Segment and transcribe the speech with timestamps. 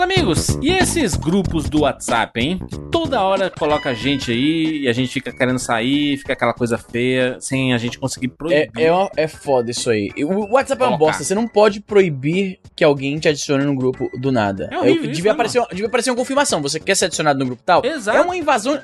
[0.00, 2.58] Meus amigos, e esses grupos do WhatsApp, hein?
[2.90, 6.78] Toda hora coloca a gente aí e a gente fica querendo sair, fica aquela coisa
[6.78, 8.70] feia, sem a gente conseguir proibir.
[8.80, 10.10] É, é, é foda isso aí.
[10.24, 14.10] O WhatsApp é uma bosta, você não pode proibir que alguém te adicione num grupo
[14.18, 14.70] do nada.
[14.72, 16.62] É horrível Eu- isso, devia, né, aparecer, devia aparecer uma confirmação.
[16.62, 17.84] Você quer ser adicionado no grupo tal?
[17.84, 18.16] Exato.
[18.16, 18.80] É uma invasão.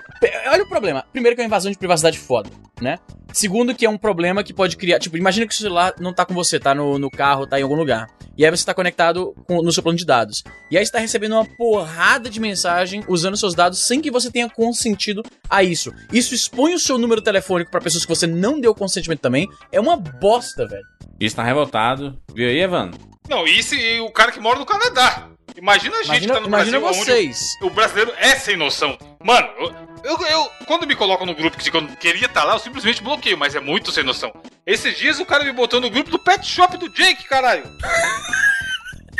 [0.52, 1.02] Olha o problema.
[1.12, 2.98] Primeiro que é uma invasão de privacidade foda, né?
[3.36, 4.98] Segundo que é um problema que pode criar.
[4.98, 7.62] Tipo, imagina que o celular não tá com você, tá no, no carro, tá em
[7.62, 8.06] algum lugar.
[8.34, 10.42] E aí você tá conectado com- no seu plano de dados.
[10.70, 14.30] E aí você tá recebendo uma porrada de mensagem usando seus dados sem que você
[14.30, 15.92] tenha consentido a isso.
[16.10, 19.46] Isso expõe o seu número telefônico pra pessoas que você não deu consentimento também.
[19.70, 20.86] É uma bosta, velho.
[21.20, 22.18] Isso tá revoltado.
[22.34, 22.98] Viu aí, Evandro?
[23.28, 25.28] Não, e se o cara que mora no Canadá?
[25.56, 27.40] Imagina a gente Imagina, que tá no imagina Brasil, onde vocês.
[27.62, 28.96] o brasileiro é sem noção.
[29.26, 32.58] Mano, eu, eu, eu- quando me colocam no grupo que eu queria estar lá, eu
[32.60, 34.32] simplesmente bloqueio, mas é muito sem noção.
[34.64, 37.64] Esses dias o cara me botou no grupo do pet shop do Jake, caralho.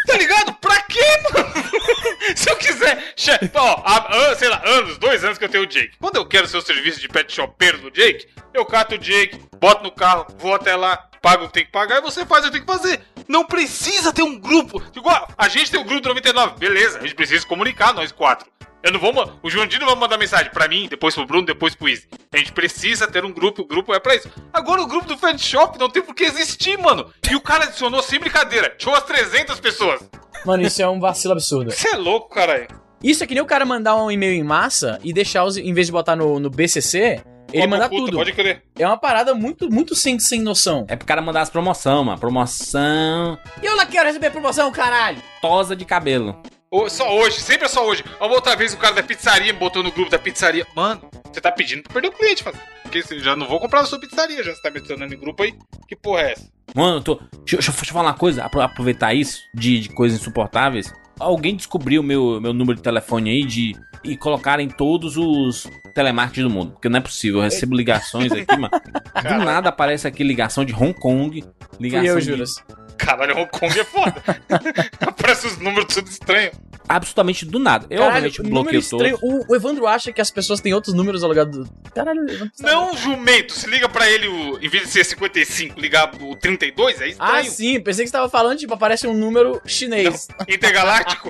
[0.07, 0.55] Tá ligado?
[0.55, 1.53] Pra quê, mano?
[2.37, 3.15] Se eu quiser.
[3.53, 5.97] Ó, há, sei lá, anos, dois anos que eu tenho o Jake.
[5.99, 9.41] Quando eu quero ser o serviço de pet shopper do Jake, eu cato o Jake,
[9.59, 12.45] boto no carro, vou até lá, pago o que tem que pagar e você faz
[12.45, 13.01] o que tem que fazer.
[13.27, 14.81] Não precisa ter um grupo.
[14.95, 18.49] Igual, a gente tem o grupo do 99, beleza, a gente precisa comunicar, nós quatro.
[18.87, 19.33] Eu não vou.
[19.43, 22.07] O Joandino vai mandar mensagem pra mim, depois pro Bruno, depois pro Izzy.
[22.33, 24.31] A gente precisa ter um grupo, o grupo é pra isso.
[24.53, 27.11] Agora o grupo do Fan Shop não tem por que existir, mano.
[27.29, 28.73] E o cara adicionou sem brincadeira.
[28.79, 30.09] Tinha umas 300 pessoas.
[30.45, 31.73] Mano, isso é um vacilo absurdo.
[31.73, 32.69] Você é louco, caralho.
[33.03, 35.57] Isso é que nem o cara mandar um e-mail em massa e deixar os.
[35.57, 37.21] Em vez de botar no, no BCC,
[37.53, 38.17] ele puta, tudo.
[38.17, 38.63] Pode crer.
[38.79, 40.87] É uma parada muito, muito sem, sem noção.
[40.89, 42.21] É pro cara mandar as promoção, mano.
[42.21, 45.21] Promoção E eu lá quero receber promoção, caralho!
[45.43, 46.41] tosa de cabelo.
[46.89, 48.05] Só hoje, sempre é só hoje.
[48.21, 50.67] Uma outra vez o cara da pizzaria me botou no grupo da pizzaria.
[50.75, 52.59] Mano, você tá pedindo pra perder o cliente, fazer.
[52.83, 55.19] Porque eu já não vou comprar na sua pizzaria, já você tá me adicionando em
[55.19, 55.55] grupo aí.
[55.89, 56.49] Que porra é essa?
[56.75, 57.15] Mano, eu tô.
[57.15, 60.93] Deixa, eu- deixa eu falar uma coisa, apro- aproveitar isso de, de coisas insuportáveis.
[61.19, 63.75] Alguém descobriu meu, meu número de telefone aí de.
[64.05, 66.73] E colocarem todos os telemarketing do mundo.
[66.73, 67.39] Porque não é possível.
[67.39, 68.71] Eu recebo ligações aqui, mano.
[69.23, 71.43] Do nada aparece aqui ligação de Hong Kong.
[71.81, 72.55] Ligação Fui eu, de Juras.
[72.99, 74.23] Caralho, Hong Kong é foda.
[75.17, 76.51] Parece os números tudo estranho.
[76.89, 77.87] absolutamente do nada.
[77.91, 79.19] Eu, Caralho, obviamente, bloqueio estranho.
[79.19, 79.47] todos.
[79.49, 81.69] O, o Evandro acha que as pessoas têm outros números ao lugar do.
[81.95, 85.79] Caralho, Evandro tá- Não, jumento, se liga pra ele, o, em vez de ser 55,
[85.81, 87.09] ligar o 32, é Ah,
[87.41, 87.45] estranho.
[87.51, 90.29] sim, pensei que você tava falando, tipo, aparece um número chinês.
[90.49, 91.29] Intergaláctico,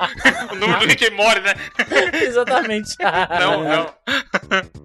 [0.53, 1.55] o número do Rick Morty, né?
[2.23, 2.95] Exatamente.
[3.41, 3.91] Não, não.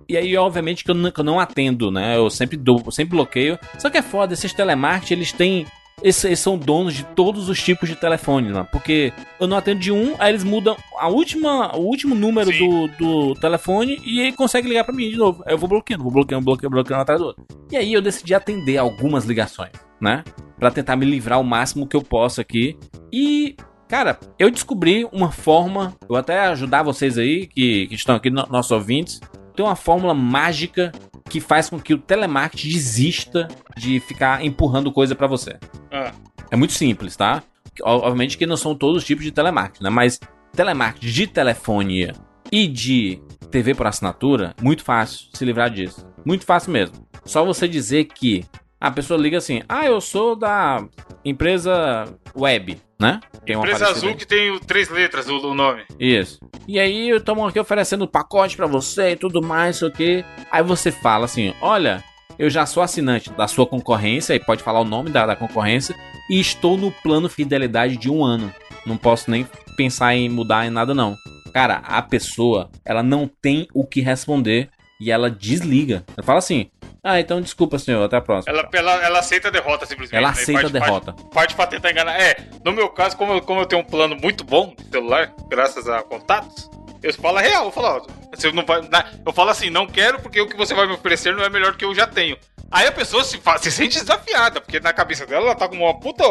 [0.07, 2.17] E aí, obviamente, que eu não, que eu não atendo, né?
[2.17, 3.57] Eu sempre dou, eu sempre bloqueio.
[3.77, 5.65] Só que é foda, esses telemarketing, eles têm.
[6.03, 8.65] Esses, eles são donos de todos os tipos de telefone, né?
[8.71, 12.87] Porque eu não atendo de um, aí eles mudam a última, o último número do,
[12.87, 15.43] do telefone e aí consegue ligar pra mim de novo.
[15.45, 17.45] Aí eu vou bloqueando, vou bloqueando, bloqueando, bloqueando atrás do outro.
[17.71, 19.71] E aí eu decidi atender algumas ligações,
[20.01, 20.23] né?
[20.57, 22.75] Pra tentar me livrar o máximo que eu posso aqui.
[23.13, 23.55] E,
[23.87, 28.47] cara, eu descobri uma forma, eu até ajudar vocês aí, que, que estão aqui, no-
[28.49, 29.19] nossos ouvintes,
[29.55, 30.91] tem uma fórmula mágica
[31.31, 33.47] que faz com que o telemarketing desista
[33.77, 35.57] de ficar empurrando coisa pra você.
[35.91, 36.11] Ah,
[36.49, 37.41] É muito simples, tá?
[37.81, 39.89] Ob- Obviamente que não são todos os tipos de telemarketing, né?
[39.89, 40.19] Mas
[40.53, 42.13] telemarketing de telefonia
[42.51, 46.05] e de TV por assinatura, muito fácil se livrar disso.
[46.25, 46.95] Muito fácil mesmo.
[47.23, 48.43] Só você dizer que
[48.81, 50.83] a pessoa liga assim: ah, eu sou da
[51.23, 52.05] empresa
[52.35, 53.19] web, né?
[53.45, 54.15] Tem empresa azul aí.
[54.15, 55.83] que tem três letras o, o nome.
[55.99, 56.39] Isso.
[56.67, 60.25] E aí eu tomo aqui oferecendo pacote pra você e tudo mais, sei o quê.
[60.51, 62.03] Aí você fala assim: olha,
[62.39, 65.95] eu já sou assinante da sua concorrência, e pode falar o nome da, da concorrência,
[66.27, 68.51] e estou no plano fidelidade de um ano.
[68.83, 71.15] Não posso nem pensar em mudar em nada, não.
[71.53, 74.69] Cara, a pessoa, ela não tem o que responder
[75.01, 76.03] e ela desliga.
[76.15, 76.69] Ela fala assim:
[77.03, 78.55] ah, então desculpa, senhor, até a próxima.
[78.55, 80.15] Ela, ela, ela aceita a derrota, simplesmente.
[80.15, 80.33] Ela né?
[80.33, 81.13] aceita a Parte- derrota.
[81.13, 82.21] Parte, parte pra tentar enganar.
[82.21, 85.33] É, no meu caso, como eu, como eu tenho um plano muito bom de celular,
[85.49, 86.69] graças a contatos,
[87.01, 87.65] eu falo a real.
[87.65, 88.81] Eu falo, ó, você não vai,
[89.25, 91.71] eu falo assim, não quero porque o que você vai me oferecer não é melhor
[91.71, 92.37] do que eu já tenho.
[92.69, 95.99] Aí a pessoa se, se sente desafiada, porque na cabeça dela ela tá com uma
[95.99, 96.23] puta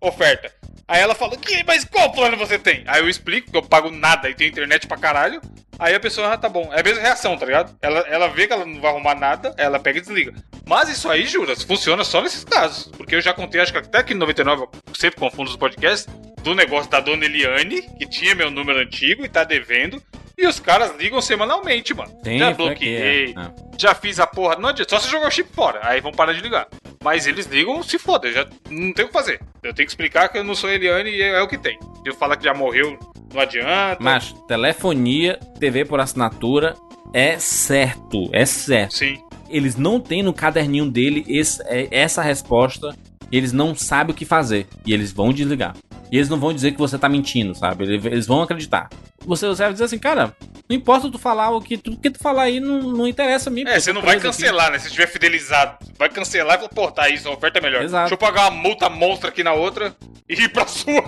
[0.00, 0.52] oferta.
[0.88, 2.84] Aí ela fala, que, mas qual plano você tem?
[2.86, 5.40] Aí eu explico que eu pago nada e tenho internet pra caralho.
[5.78, 6.70] Aí a pessoa, ah, tá bom.
[6.72, 7.76] É a mesma reação, tá ligado?
[7.82, 10.34] Ela, ela vê que ela não vai arrumar nada, ela pega e desliga.
[10.66, 12.90] Mas isso aí, juras, funciona só nesses casos.
[12.96, 16.06] Porque eu já contei, acho que até aqui no 99, eu sempre confundo os podcasts,
[16.42, 20.00] do negócio da dona Eliane, que tinha meu número antigo e tá devendo.
[20.38, 22.12] E os caras ligam semanalmente, mano.
[22.22, 23.40] Tem, já foi aqui, bloqueei, é.
[23.40, 23.52] É.
[23.78, 24.56] já fiz a porra.
[24.56, 25.80] Não adianta, só se jogar o chip fora.
[25.82, 26.68] Aí vão parar de ligar.
[27.02, 29.40] Mas eles ligam, se foda, já não tem o que fazer.
[29.62, 31.78] Eu tenho que explicar que eu não sou Eliane e é, é o que tem.
[32.04, 32.98] Eu falo que já morreu,
[33.32, 33.96] não adianta.
[33.98, 36.74] Mas telefonia, TV por assinatura
[37.12, 38.94] é certo, é certo.
[38.96, 39.18] Sim.
[39.48, 42.94] Eles não têm no caderninho dele esse- é- essa resposta.
[43.32, 44.66] Eles não sabem o que fazer.
[44.84, 45.74] E eles vão desligar.
[46.12, 47.84] E eles não vão dizer que você tá mentindo, sabe?
[47.84, 48.88] Eles vão acreditar.
[49.26, 50.32] Você, você vai dizer assim, cara,
[50.68, 53.52] não importa tu falar o que tu, que tu falar aí, não, não interessa a
[53.52, 53.64] mim.
[53.66, 54.42] É, você não vai preso aqui.
[54.42, 54.78] cancelar, né?
[54.78, 57.82] Se tiver fidelizado, vai cancelar e pô, tá isso, a oferta é melhor.
[57.82, 58.02] Exato.
[58.10, 59.96] Deixa eu pagar uma multa monstra aqui na outra
[60.28, 61.02] e ir pra sua.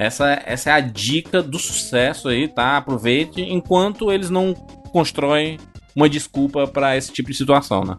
[0.00, 2.78] Essa, essa é a dica do sucesso aí, tá?
[2.78, 5.58] Aproveite enquanto eles não constroem
[5.94, 7.96] uma desculpa pra esse tipo de situação, né?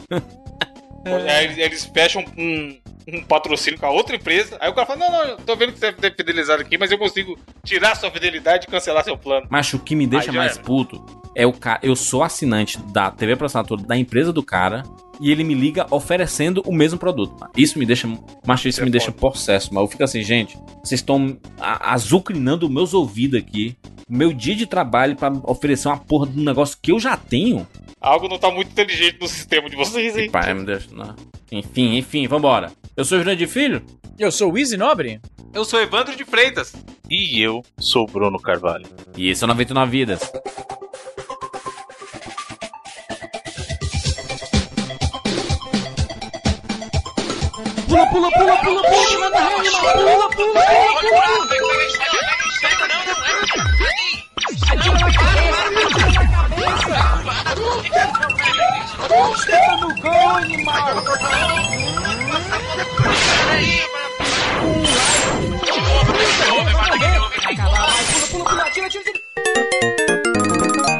[1.05, 2.75] Aí eles, eles fecham um,
[3.07, 4.57] um patrocínio com a outra empresa.
[4.59, 6.89] Aí o cara fala: Não, não, eu tô vendo que você é fidelizado aqui, mas
[6.89, 9.45] eu consigo tirar sua fidelidade e cancelar seu plano.
[9.47, 10.63] Mas o que me deixa mais era.
[10.63, 11.05] puto
[11.35, 11.79] é o cara.
[11.83, 14.83] Eu sou assinante da TV por assinatura da empresa do cara
[15.19, 17.35] e ele me liga oferecendo o mesmo produto.
[17.39, 17.51] mano.
[17.55, 18.07] Isso me deixa.
[18.45, 19.17] Macho, isso É me deixa foda.
[19.19, 20.57] possesso, mas eu fico assim, gente.
[20.83, 23.75] Vocês estão azucrinando meus ouvidos aqui.
[24.09, 27.65] Meu dia de trabalho pra oferecer uma porra de um negócio que eu já tenho.
[28.01, 30.29] Algo não tá muito inteligente no sistema de vocês, hein?
[30.29, 31.15] Pai, me deixa, não.
[31.51, 32.71] Enfim, enfim, vambora.
[32.97, 33.81] Eu sou o Jurandir Filho.
[34.19, 35.21] Eu sou o Easy Nobre?
[35.53, 36.73] Eu sou Evandro de Freitas.
[37.09, 38.85] E eu sou o Bruno Carvalho.
[39.15, 40.31] E esse é o 99 Vidas.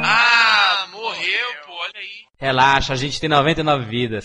[0.04, 2.08] Ah, morreu, pô, olha aí.
[2.38, 4.24] Relaxa, a gente tem 99 vidas.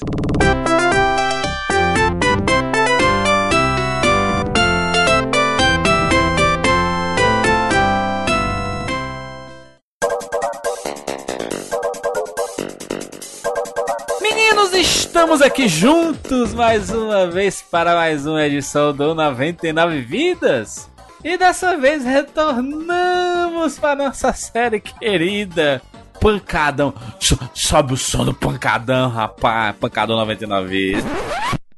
[15.18, 20.92] Estamos aqui juntos mais uma vez para mais uma edição do 99 Vidas.
[21.24, 25.81] E dessa vez retornamos para nossa série querida
[26.22, 26.94] Pancadão.
[27.19, 29.75] So- sobe o som do Pancadão, rapaz.
[29.78, 31.04] Pancadão 99 vezes.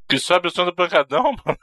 [0.09, 1.57] Que sobe o som do pancadão, mano.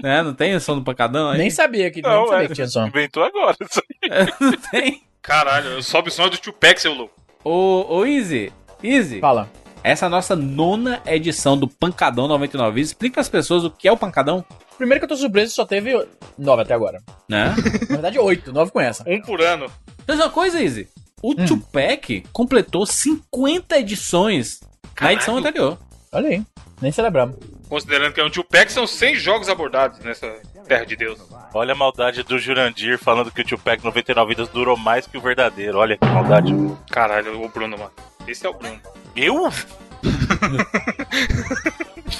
[0.00, 0.22] Né?
[0.22, 1.38] Não tem o som do Pancadão aí?
[1.38, 2.48] Nem sabia que, nem Não, sabia é.
[2.48, 2.86] que tinha som.
[2.86, 3.56] Inventou agora.
[3.68, 4.26] isso aí.
[4.40, 5.02] Não tem.
[5.20, 7.14] Caralho, sobe o som do Tupac, seu louco.
[7.42, 8.52] Ô, ô Easy,
[8.82, 9.50] Easy, Fala.
[9.82, 12.90] Essa é a nossa nona edição do Pancadão 99 vezes.
[12.90, 14.44] Explica às pessoas o que é o Pancadão,
[14.80, 15.92] Primeiro que eu tô surpreso, só teve
[16.38, 17.02] nove até agora.
[17.28, 17.54] né?
[17.82, 18.50] Na verdade, oito.
[18.50, 19.04] Nove com essa.
[19.06, 19.70] Um por ano.
[20.08, 20.88] Mas uma coisa, Easy.
[21.22, 24.60] O Tupac completou 50 edições
[24.98, 25.76] na edição anterior.
[26.10, 26.42] Olha aí.
[26.80, 27.36] Nem celebramos.
[27.68, 30.26] Considerando que é um Tupac, são 100 jogos abordados nessa
[30.66, 31.20] terra de Deus.
[31.52, 35.20] Olha a maldade do Jurandir falando que o Tupac 99 vidas durou mais que o
[35.20, 35.76] verdadeiro.
[35.76, 36.54] Olha que maldade.
[36.90, 37.92] Caralho, o Bruno, mano.
[38.26, 38.80] Esse é o Bruno.
[39.16, 39.50] Eu?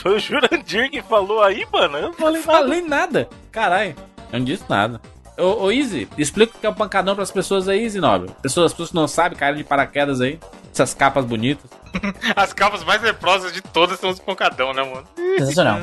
[0.03, 1.97] Foi o Jurandir que falou aí, mano.
[1.99, 2.59] Eu não falei nada.
[2.59, 3.29] Falei nada.
[3.51, 3.95] Caralho.
[4.33, 5.01] Eu não disse nada.
[5.41, 8.31] Ô, ô Easy, explica o que é o pancadão pras pessoas aí, Easy Nobre.
[8.43, 10.39] Pessoas, as pessoas que não sabem, caíram de paraquedas aí.
[10.73, 11.69] Essas capas bonitas.
[12.37, 15.05] As capas mais leprosas de todas são os pancadão, né, mano?
[15.39, 15.79] Sensacional.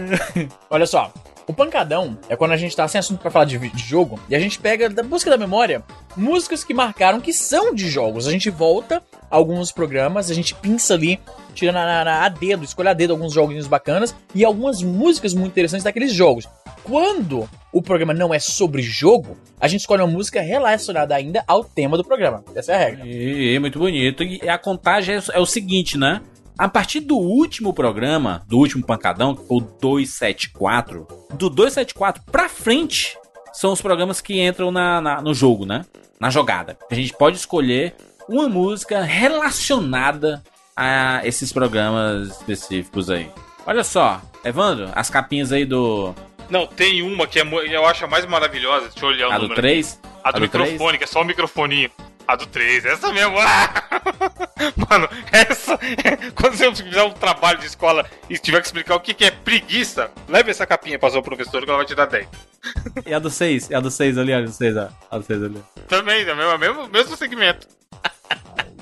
[0.70, 1.12] Olha só.
[1.46, 4.34] O pancadão é quando a gente tá sem assunto pra falar de, de jogo e
[4.34, 5.82] a gente pega da busca da memória
[6.16, 8.26] músicas que marcaram que são de jogos.
[8.26, 11.20] A gente volta a alguns programas, a gente pinça ali,
[11.52, 15.84] tira na- a dedo, escolhe a dedo alguns joguinhos bacanas e algumas músicas muito interessantes
[15.84, 16.48] daqueles jogos.
[16.84, 21.64] Quando o programa não é sobre jogo, a gente escolhe uma música relacionada ainda ao
[21.64, 22.44] tema do programa.
[22.54, 23.06] Essa é a regra.
[23.06, 24.22] E, muito bonito.
[24.22, 26.20] E a contagem é, é o seguinte, né?
[26.58, 32.48] A partir do último programa, do último pancadão, que foi o 274, do 274 pra
[32.48, 33.16] frente,
[33.52, 35.84] são os programas que entram na, na- no jogo, né?
[36.20, 36.76] Na jogada.
[36.90, 37.94] A gente pode escolher
[38.28, 40.42] uma música relacionada
[40.76, 43.28] a esses programas específicos aí.
[43.66, 46.14] Olha só, Evandro, as capinhas aí do.
[46.50, 48.88] Não, tem uma que é, eu acho a mais maravilhosa.
[48.88, 49.60] Deixa eu olhar o A do número.
[49.60, 50.00] 3.
[50.24, 50.70] A do A do três?
[50.72, 51.90] microfone, que é só o microfoninho.
[52.26, 53.34] A do 3, essa mesmo.
[54.88, 55.78] Mano, essa.
[56.34, 60.10] Quando você fizer um trabalho de escola e tiver que explicar o que é preguiça,
[60.28, 62.28] leve essa capinha pra sua professora que ela vai te dar 10.
[63.04, 63.70] E a do 6.
[63.70, 64.88] E a do 6 ali, a do 6, ó.
[65.10, 65.62] A do 6 ali.
[65.88, 67.66] Também, é o mesmo, mesmo segmento.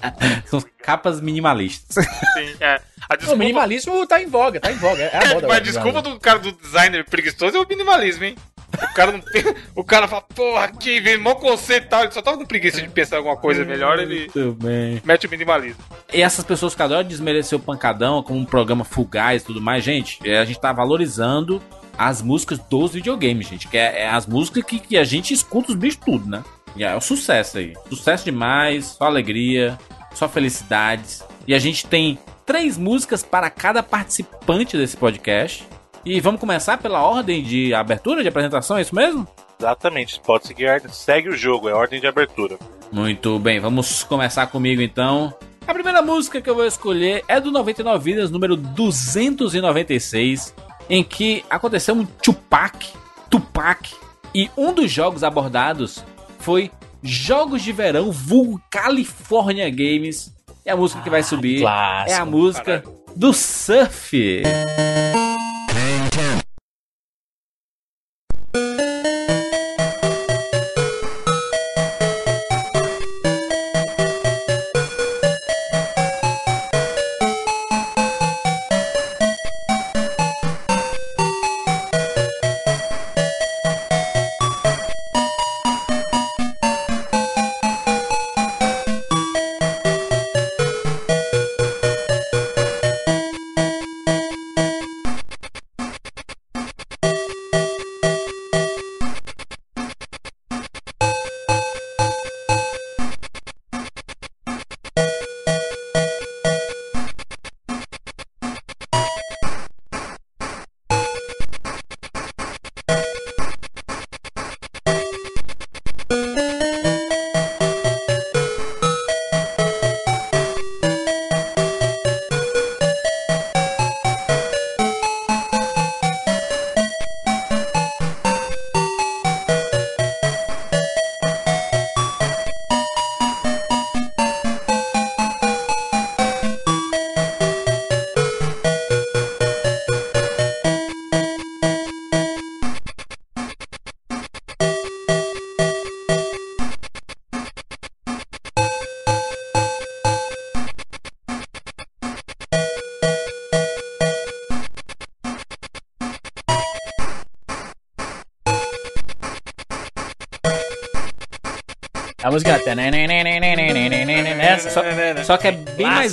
[0.46, 2.04] São capas minimalistas.
[2.04, 2.80] Sim, é.
[3.08, 5.02] A O desculpa, minimalismo tá em voga, tá em voga.
[5.04, 5.34] É a moda.
[5.34, 8.36] mas a agora, desculpa do cara do designer preguiçoso é o minimalismo, hein?
[8.72, 9.42] O cara não tem-
[9.74, 12.02] O cara fala, porra, aqui vem mó conceito e tal.
[12.04, 15.02] Ele só tava com preguiça de pensar em alguma coisa melhor, ele Muito bem.
[15.04, 15.82] mete o minimalismo.
[16.12, 19.82] E essas pessoas que adoram desmerecer o Pancadão como um programa fugaz e tudo mais,
[19.82, 21.60] gente, é, a gente tá valorizando
[21.98, 23.66] as músicas dos videogames, gente.
[23.66, 26.42] Que é, é as músicas que, que a gente escuta os bichos tudo, né?
[26.78, 27.74] É o sucesso aí.
[27.88, 29.78] Sucesso demais, só alegria,
[30.14, 31.24] só felicidades.
[31.46, 35.66] E a gente tem três músicas para cada participante desse podcast.
[36.04, 39.28] E vamos começar pela ordem de abertura de apresentação, é isso mesmo?
[39.58, 42.56] Exatamente, pode seguir, a ordem- segue o jogo, é a ordem de abertura.
[42.90, 45.34] Muito bem, vamos começar comigo então.
[45.66, 50.54] A primeira música que eu vou escolher é do 99 Vidas, número 296,
[50.88, 52.88] em que aconteceu um Tupac,
[53.28, 53.94] Tupac,
[54.34, 56.04] e um dos jogos abordados
[56.40, 56.70] foi
[57.02, 60.34] Jogos de Verão vulgo California Games.
[60.64, 62.10] E a música que vai subir Clássico.
[62.10, 62.84] é a música
[63.16, 64.42] do Surf.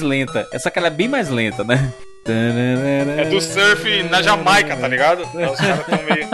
[0.08, 0.48] Lenta.
[0.60, 1.94] Só que ela é bem mais lenta, né?
[3.18, 5.22] É do surf na Jamaica, tá ligado?
[5.34, 6.28] Então, os caras tão meio.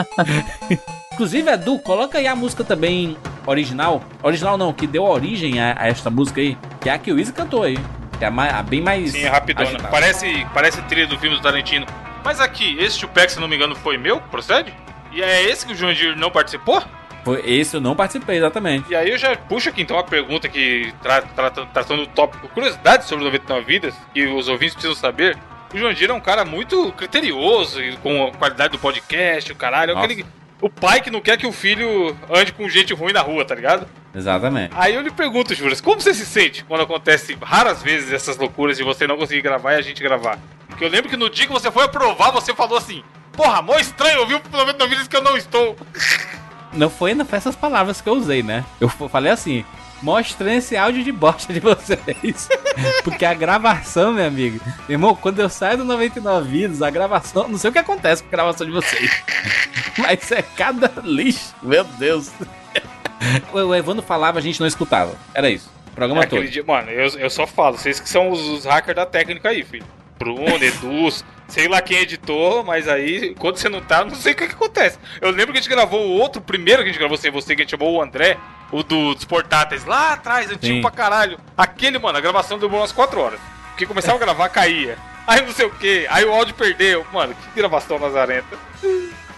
[1.14, 3.16] Inclusive, Edu, coloca aí a música também
[3.46, 4.02] original.
[4.24, 6.58] Original não, que deu origem a, a esta música aí.
[6.82, 7.78] Que é a que o Easy cantou aí.
[8.18, 9.12] Que é a, a bem mais.
[9.12, 9.68] Sim, é rapidona.
[9.68, 9.90] agitada.
[9.90, 11.86] Parece, parece trilha do filme do Tarantino.
[12.24, 14.20] Mas aqui, esse Tupac, se não me engano, foi meu?
[14.20, 14.74] Procede?
[15.12, 16.82] E é esse que o João não participou?
[17.24, 18.92] Foi esse eu não participei, exatamente.
[18.92, 22.48] E aí eu já puxo aqui então a pergunta que tra trata- tratando do tópico
[22.50, 25.38] curiosidades sobre 99 vidas, que os ouvintes precisam saber.
[25.74, 29.92] O João Dir é um cara muito criterioso com a qualidade do podcast, o caralho.
[29.92, 30.06] É Nossa.
[30.06, 30.26] aquele,
[30.62, 33.56] o pai que não quer que o filho ande com gente ruim na rua, tá
[33.56, 33.88] ligado?
[34.14, 34.74] Exatamente.
[34.78, 38.78] Aí eu lhe pergunto, Juras, como você se sente quando acontece raras vezes essas loucuras
[38.78, 40.38] de você não conseguir gravar e a gente gravar?
[40.68, 43.76] Porque eu lembro que no dia que você foi aprovar, você falou assim: Porra, mó
[43.80, 45.76] estranho ouvir o 99 vidas que eu não estou.
[46.76, 48.64] Não foi, não foi essas palavras que eu usei, né?
[48.80, 49.66] Eu falei assim.
[50.02, 52.50] Mostrando esse áudio de bosta de vocês.
[53.06, 54.60] Porque a gravação, meu amigo.
[54.90, 57.48] Irmão, quando eu saio do 99 Vidas, a gravação.
[57.48, 59.10] Não sei o que acontece com a gravação de vocês.
[59.98, 61.56] Mas é cada lixo.
[61.62, 62.32] Meu Deus.
[63.54, 65.16] O Evandro falava, a gente não escutava.
[65.34, 65.72] Era isso.
[65.88, 66.46] O programa É todo.
[66.46, 69.64] dia, mano, eu, eu só falo, vocês que são os, os hackers da técnica aí,
[69.64, 69.86] filho.
[70.18, 71.10] Bruno, Edu,
[71.48, 74.54] sei lá quem editou, mas aí, quando você não tá, não sei o que, que
[74.54, 74.98] acontece.
[75.22, 77.32] Eu lembro que a gente gravou o outro, o primeiro que a gente gravou sem
[77.32, 78.38] você, que a gente chamou o André,
[78.72, 80.82] o do, dos portáteis, lá atrás, antigo Sim.
[80.82, 81.38] pra caralho.
[81.58, 83.40] Aquele, mano, a gravação demorou umas 4 horas.
[83.70, 84.98] Porque começava a gravar, caía.
[85.26, 87.06] Aí não sei o que, aí o áudio perdeu.
[87.14, 88.58] Mano, que gravação lazarenta.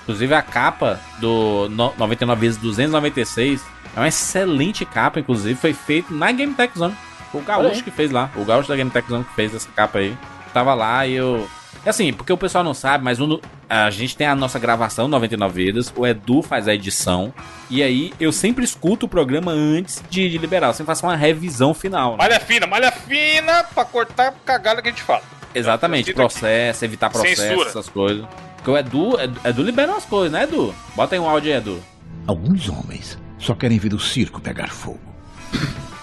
[0.04, 3.62] Inclusive a capa do no- 99 vezes 296
[3.96, 6.96] é uma excelente capa, inclusive, foi feito na Game Tech Zone.
[7.32, 7.44] Foi o.
[7.44, 8.30] Gaúcho que fez lá.
[8.36, 10.18] O Gaúcho da Game Tech Zone que fez essa capa aí.
[10.56, 11.46] Tava lá e eu.
[11.86, 14.58] É Assim, porque o pessoal não sabe, mas o no- a gente tem a nossa
[14.58, 17.34] gravação 99 vidas, o Edu faz a edição,
[17.70, 21.16] e aí eu sempre escuto o programa antes de, de liberar, eu sempre faço uma
[21.18, 22.12] revisão final.
[22.12, 22.18] né?
[22.20, 25.22] Malha fina, malha fina pra cortar a cagada que a gente fala.
[25.54, 26.34] Exatamente, cito aqui.
[26.34, 27.70] processo, evitar processo, Censura.
[27.70, 28.26] essas coisas.
[28.56, 30.74] Porque o Edu, Edu, Edu libera umas coisas, né, Edu?
[30.96, 31.84] Bota aí um áudio aí, Edu.
[32.26, 35.00] Alguns homens só querem ver o circo pegar fogo.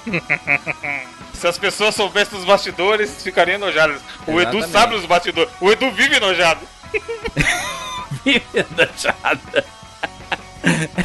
[1.35, 4.01] Se as pessoas soubessem dos bastidores, ficariam enojadas.
[4.27, 5.51] O Edu sabe dos bastidores.
[5.61, 6.61] O Edu vive enojado.
[8.25, 9.41] Vive enojado.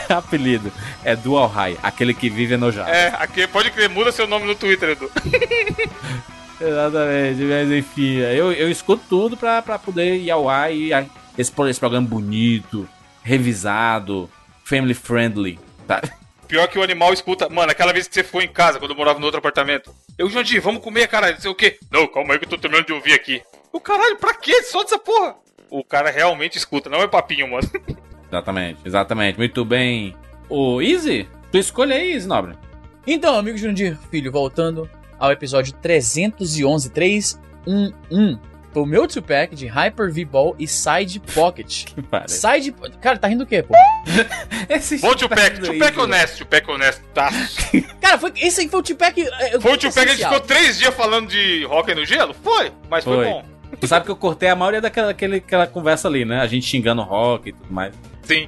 [0.10, 0.72] Apelido.
[1.04, 2.90] É Dual High, aquele que vive enojado.
[2.90, 5.10] É, aqui pode crer, muda seu nome no Twitter, Edu.
[6.60, 10.92] Exatamente, mas enfim, eu, eu escuto tudo pra, pra poder ir ao ar e
[11.38, 12.90] esse, esse programa bonito,
[13.24, 14.30] revisado,
[14.64, 16.02] family friendly, tá?
[16.48, 17.50] Pior que o animal escuta.
[17.50, 19.94] Mano, aquela vez que você foi em casa, quando eu morava no outro apartamento.
[20.18, 21.78] Eu, Jandir, vamos comer, caralho, não sei o quê.
[21.92, 23.42] Não, calma aí que eu tô terminando de ouvir aqui.
[23.72, 24.64] O caralho, pra quê?
[24.64, 25.36] Só dessa porra.
[25.70, 26.90] o cara realmente escuta.
[26.90, 27.68] Não é papinho, mano.
[28.30, 29.38] Exatamente, exatamente.
[29.38, 30.14] Muito bem.
[30.50, 31.30] O Easy?
[31.50, 32.58] Tu escolhe aí, Easy Nobre.
[33.06, 38.40] Então, amigo Jurandir, filho, voltando ao episódio 311, 311.
[38.78, 41.86] Foi o meu two-pack de Hyper V-Ball e Side Pocket.
[41.98, 42.32] Que.
[42.32, 42.76] Side...
[43.02, 43.74] Cara, tá rindo do quê, pô?
[44.70, 47.04] Esse Bom Tupac Easy, honesto, Tupac honesto.
[47.12, 47.30] Tá.
[48.00, 48.34] Cara, foi...
[48.38, 49.20] esse aí foi o two-pack...
[49.20, 52.36] é, Foi o Tupac, a gente ficou três dias falando de rock no gelo?
[52.36, 53.26] Foi, mas foi, Foi.
[53.26, 53.46] bom.
[53.80, 56.40] Tu sabe que eu cortei a maioria daquela aquele, aquela conversa ali, né?
[56.40, 57.96] A gente xingando rock e tudo mais.
[58.22, 58.48] Sim.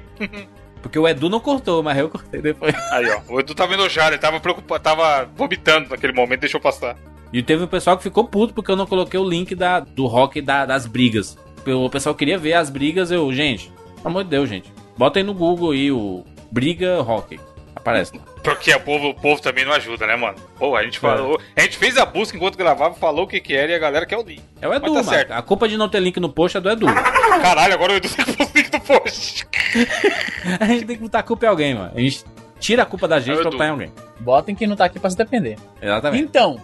[0.80, 2.72] Porque o Edu não cortou, mas eu cortei depois.
[2.92, 3.20] Aí, ó.
[3.34, 6.96] O Edu tava enojado, ele tava preocupado, tava vomitando naquele momento, deixou passar.
[7.32, 10.06] E teve um pessoal que ficou puto porque eu não coloquei o link da, do
[10.06, 11.38] rock da- das brigas.
[11.66, 14.72] O pessoal queria ver as brigas, eu, gente, pelo amor de Deus, gente.
[14.96, 17.38] Bota aí no Google aí o Briga Rock.
[17.76, 18.16] Aparece.
[18.16, 18.22] lá.
[18.42, 20.34] Porque o povo, o povo também não ajuda, né, mano?
[20.58, 21.40] Pô, a gente falou.
[21.56, 24.04] A gente fez a busca enquanto gravava, falou o que que era e a galera
[24.04, 24.42] quer o link.
[24.60, 25.08] É o Edu, Mas tá mano.
[25.08, 25.30] certo.
[25.32, 26.86] A culpa de não ter link no post é do Edu.
[26.86, 29.46] Caralho, agora o Edu tem que pôr o link do post.
[30.60, 31.92] a gente tem que botar a culpa em alguém, mano.
[31.94, 32.24] A gente
[32.58, 33.92] tira a culpa da gente É o pra botar em alguém.
[34.18, 35.56] Botem quem não tá aqui pra se depender.
[35.80, 36.22] Exatamente.
[36.24, 36.60] Então,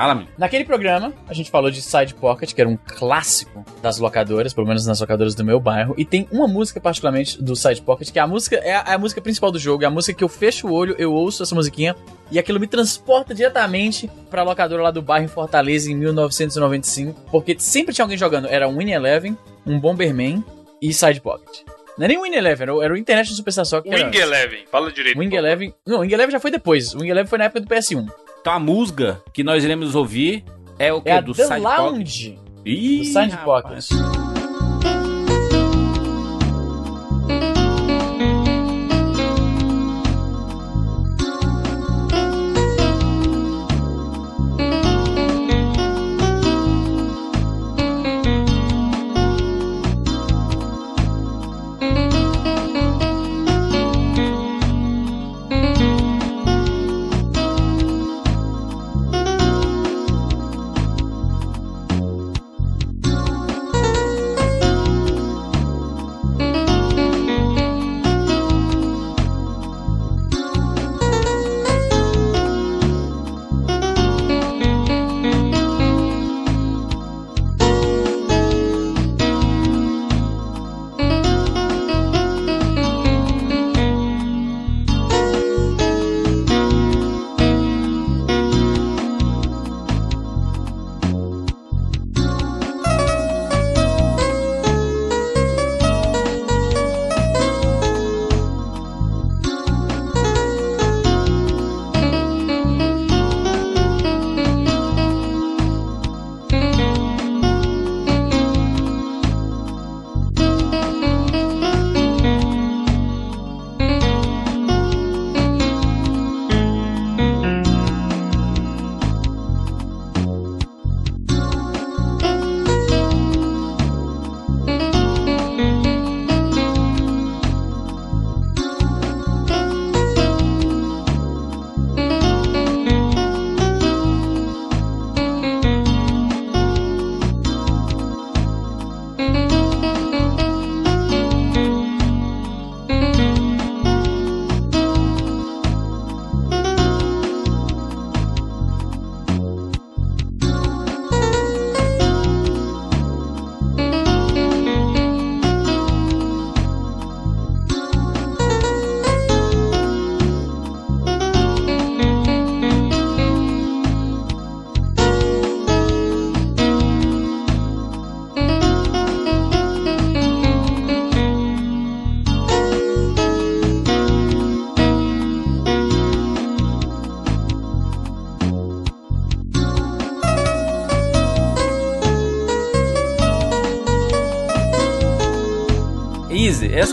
[0.00, 0.32] Fala, menino.
[0.38, 4.66] naquele programa, a gente falou de Side Pocket, que era um clássico das locadoras, pelo
[4.66, 5.94] menos nas locadoras do meu bairro.
[5.98, 8.94] E tem uma música, particularmente, do Side Pocket, que é a música, é a, é
[8.94, 9.84] a música principal do jogo.
[9.84, 11.94] É a música que eu fecho o olho, eu ouço essa musiquinha.
[12.30, 17.20] E aquilo me transporta diretamente pra locadora lá do bairro em Fortaleza, em 1995.
[17.30, 18.48] Porque sempre tinha alguém jogando.
[18.48, 20.42] Era um Win Eleven, um Bomberman
[20.80, 21.60] e Side Pocket.
[21.98, 23.92] Não é nem o Win Eleven, era o, Internet do Superstar Soccer.
[23.92, 25.18] que era Wing Eleven, fala direito.
[25.18, 25.34] Wing.
[25.34, 25.74] Eleven.
[25.86, 26.94] Não, o Wing Eleven já foi depois.
[26.94, 28.08] O Wing Eleven foi na época do PS1.
[28.40, 30.44] Então a música que nós iremos ouvir
[30.78, 31.08] é o que?
[31.10, 31.60] É a do The Side?
[31.60, 32.38] Lounge.
[32.64, 33.36] Ih, do Side.
[33.38, 34.29] Pocket.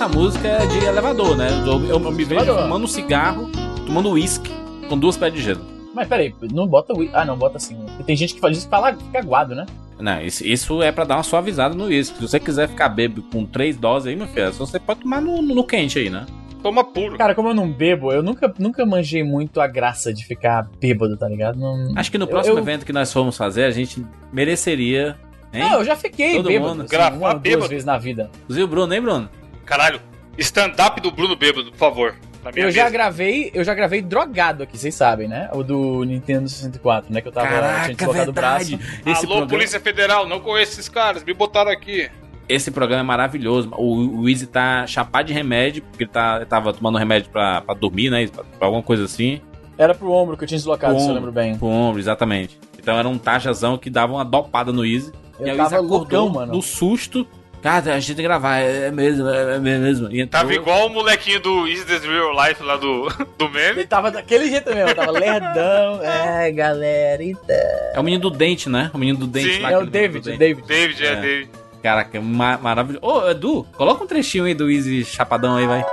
[0.08, 1.50] Essa música é de elevador, né?
[1.66, 2.64] Eu, eu- eu me vejo Elevador.
[2.64, 3.50] fumando um cigarro,
[3.86, 4.50] tomando uísque,
[4.88, 5.60] com duas pés de gelo.
[5.94, 7.10] Mas peraí, não bota o.
[7.12, 7.76] Ah, não, bota assim.
[8.06, 9.66] Tem gente que faz isso que fala, fica aguado, né?
[10.00, 12.16] Não, isso, isso é pra dar uma suavizada no uísque.
[12.16, 15.20] Se você quiser ficar bêbado com três doses aí, meu filho, só você pode tomar
[15.22, 16.26] no, no quente aí, né?
[16.64, 17.18] Toma puro.
[17.18, 21.18] Cara, como eu não bebo, eu nunca, nunca manjei muito a graça de ficar bêbado,
[21.18, 21.60] tá ligado?
[21.60, 21.92] Não...
[21.98, 25.18] Acho que no Eu- próximo eu- evento que nós formos fazer, a gente mereceria.
[25.54, 25.64] Hein?
[25.64, 26.70] Não, eu já fiquei Todo bêbado.
[26.72, 26.82] mundo.
[26.84, 27.68] Assim, Gravar uma ou duas bêbado.
[27.70, 28.30] vezes na vida.
[28.44, 29.30] Inclusive o Bruno, hein, Bruno?
[29.68, 30.00] Caralho,
[30.38, 32.16] stand-up do Bruno Bêbado, por favor.
[32.56, 32.90] Eu já mesa.
[32.94, 35.50] gravei, eu já gravei drogado aqui, vocês sabem, né?
[35.54, 37.20] O do Nintendo 64, né?
[37.20, 38.80] Que eu tava tinha Caraca, deslocado o braço.
[39.06, 39.48] Esse Alô, programa...
[39.48, 42.10] Polícia Federal, não conheço esses caras, me botaram aqui.
[42.48, 43.70] esse programa é maravilhoso.
[43.76, 47.60] O, o Easy tá chapado de remédio, porque ele, tá, ele tava tomando remédio pra,
[47.60, 48.26] pra dormir, né?
[48.28, 49.42] Pra, pra alguma coisa assim.
[49.78, 51.58] Era pro ombro que eu tinha deslocado, Pro se eu lembro bem.
[51.58, 52.58] Pro ombro, exatamente.
[52.80, 55.12] Então era um tajazão que dava uma dopada no Easy.
[55.38, 56.54] Eu e aí o Easy tava acordou loucão, mano.
[56.54, 57.28] no susto.
[57.62, 60.08] Cara, a gente tem que gravar, é mesmo, é mesmo.
[60.12, 63.80] E entrou- Tava igual o molequinho do Is This Real Life lá do, do meme.
[63.80, 66.00] Ele tava daquele jeito mesmo, tava lerdão.
[66.08, 67.56] É, galera, então.
[67.94, 68.90] É o menino do dente, né?
[68.94, 69.60] O menino do dente Sim.
[69.62, 69.72] lá.
[69.72, 70.38] É o David, o.
[70.38, 70.68] David.
[70.68, 71.16] David, é, É.
[71.16, 71.50] David.
[71.84, 73.06] Caraca, ma maravilhoso.
[73.06, 75.84] Ô, Edu, coloca um trechinho aí do Easy Chapadão aí, vai.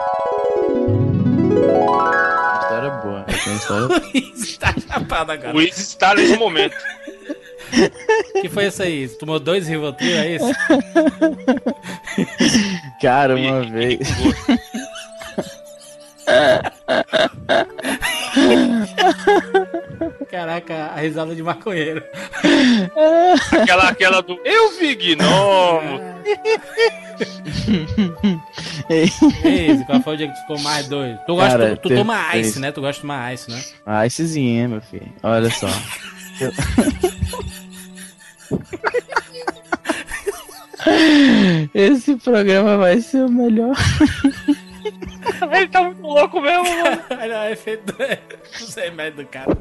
[2.61, 3.25] História boa.
[3.29, 5.57] É história Easy tá chapado agora.
[5.57, 6.77] O Is está nesse momento.
[8.41, 9.09] que foi isso aí?
[9.09, 10.47] Você tomou dois Rivotril, é isso?
[13.01, 14.09] Cara, uma vez.
[20.31, 22.03] Caraca, a risada de maconheiro.
[23.53, 26.01] Aquela, aquela do Eu vi gnomo.
[29.45, 31.19] Easy, qual foi o dia que tu ficou mais doido?
[31.27, 32.73] Tu, gosta, Cara, tu, tu toma ice, né?
[32.73, 33.63] Tu gosta de tomar ice, né?
[33.87, 35.13] Ah, essezinho, meu filho.
[35.23, 35.69] Olha só.
[41.75, 43.75] Esse programa vai ser o melhor.
[45.53, 47.03] Ele tá muito louco mesmo, mano.
[47.21, 47.93] Olha o efeito
[48.59, 49.57] dos remédios do cara.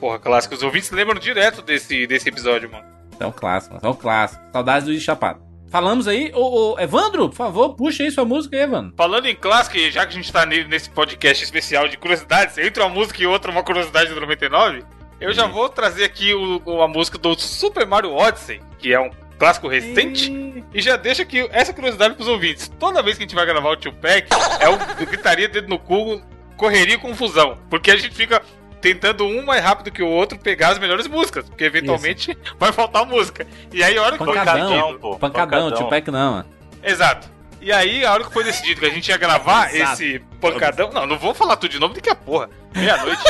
[0.00, 0.54] Porra, clássico.
[0.54, 2.86] Os ouvintes lembram direto desse, desse episódio, mano.
[3.20, 4.42] É um clássico, é um clássico.
[4.52, 5.47] Saudades do Chapado.
[5.70, 8.94] Falamos aí, ô, ô, Evandro, por favor, puxa aí sua música aí, Evandro.
[8.96, 12.56] Falando em clássico, e já que a gente tá ne- nesse podcast especial de curiosidades,
[12.58, 14.82] entre uma música e outra, uma curiosidade do 99,
[15.20, 18.98] eu já vou trazer aqui o, o- a música do Super Mario Odyssey, que é
[19.00, 20.32] um clássico recente.
[20.72, 22.68] E já deixa aqui essa curiosidade pros ouvintes.
[22.78, 24.28] Toda vez que a gente vai gravar o Tio Pack,
[24.60, 26.20] é o gritaria dedo no cu,
[26.56, 27.58] correria e confusão.
[27.70, 28.42] Porque a gente fica
[28.80, 31.44] tentando um mais rápido que o outro pegar as melhores músicas.
[31.48, 33.46] Porque eventualmente vai faltar música.
[33.72, 34.98] E aí a hora que foi Pancadão, decidido.
[34.98, 36.12] pô, pancadão, pancadão.
[36.12, 36.46] não, mano.
[36.82, 37.28] Exato.
[37.60, 39.94] E aí, a hora que foi decidido que a gente ia gravar Exato.
[39.94, 40.92] esse pancadão.
[40.92, 42.48] Não, não vou falar tudo de novo, daqui a porra.
[42.72, 43.20] Meia-noite.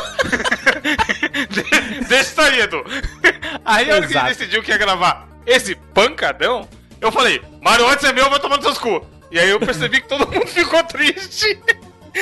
[1.49, 1.63] De-
[2.07, 2.85] Deixa isso aí, Edu.
[3.65, 4.27] Aí, a hora que a Exato.
[4.29, 6.69] gente decidiu que ia gravar esse pancadão,
[7.01, 9.03] eu falei: Mario Odyssey é meu, vai tomar nos seus cu.
[9.31, 11.59] E aí eu percebi que todo mundo ficou triste.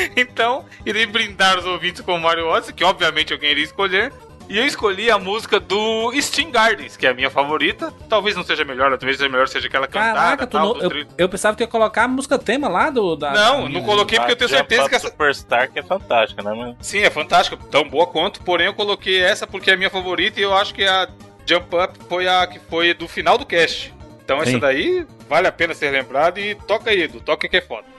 [0.16, 4.12] Então, irei brindar os ouvintes com o Mario Odyssey, que obviamente alguém iria escolher.
[4.48, 7.92] E eu escolhi a música do Steam Gardens, que é a minha favorita.
[8.08, 10.14] Talvez não seja melhor, talvez seja melhor seja aquela cantada.
[10.20, 13.16] Caraca, tal, não- eu, eu pensava que ia colocar a música tema lá do.
[13.16, 15.08] Da, Não, da- não coloquei porque eu tenho certeza que essa.
[15.08, 16.76] Superstar que é fantástica, né, mano?
[16.80, 18.40] Sim, é fantástica, tão boa quanto.
[18.42, 21.08] Porém, eu coloquei essa porque é a minha favorita e eu acho que a
[21.44, 23.92] Jump Up foi a que foi do final do cast.
[24.24, 24.58] Então, essa Sim.
[24.60, 27.95] daí vale a pena ser lembrada e toca aí, Edu, toca que é foda.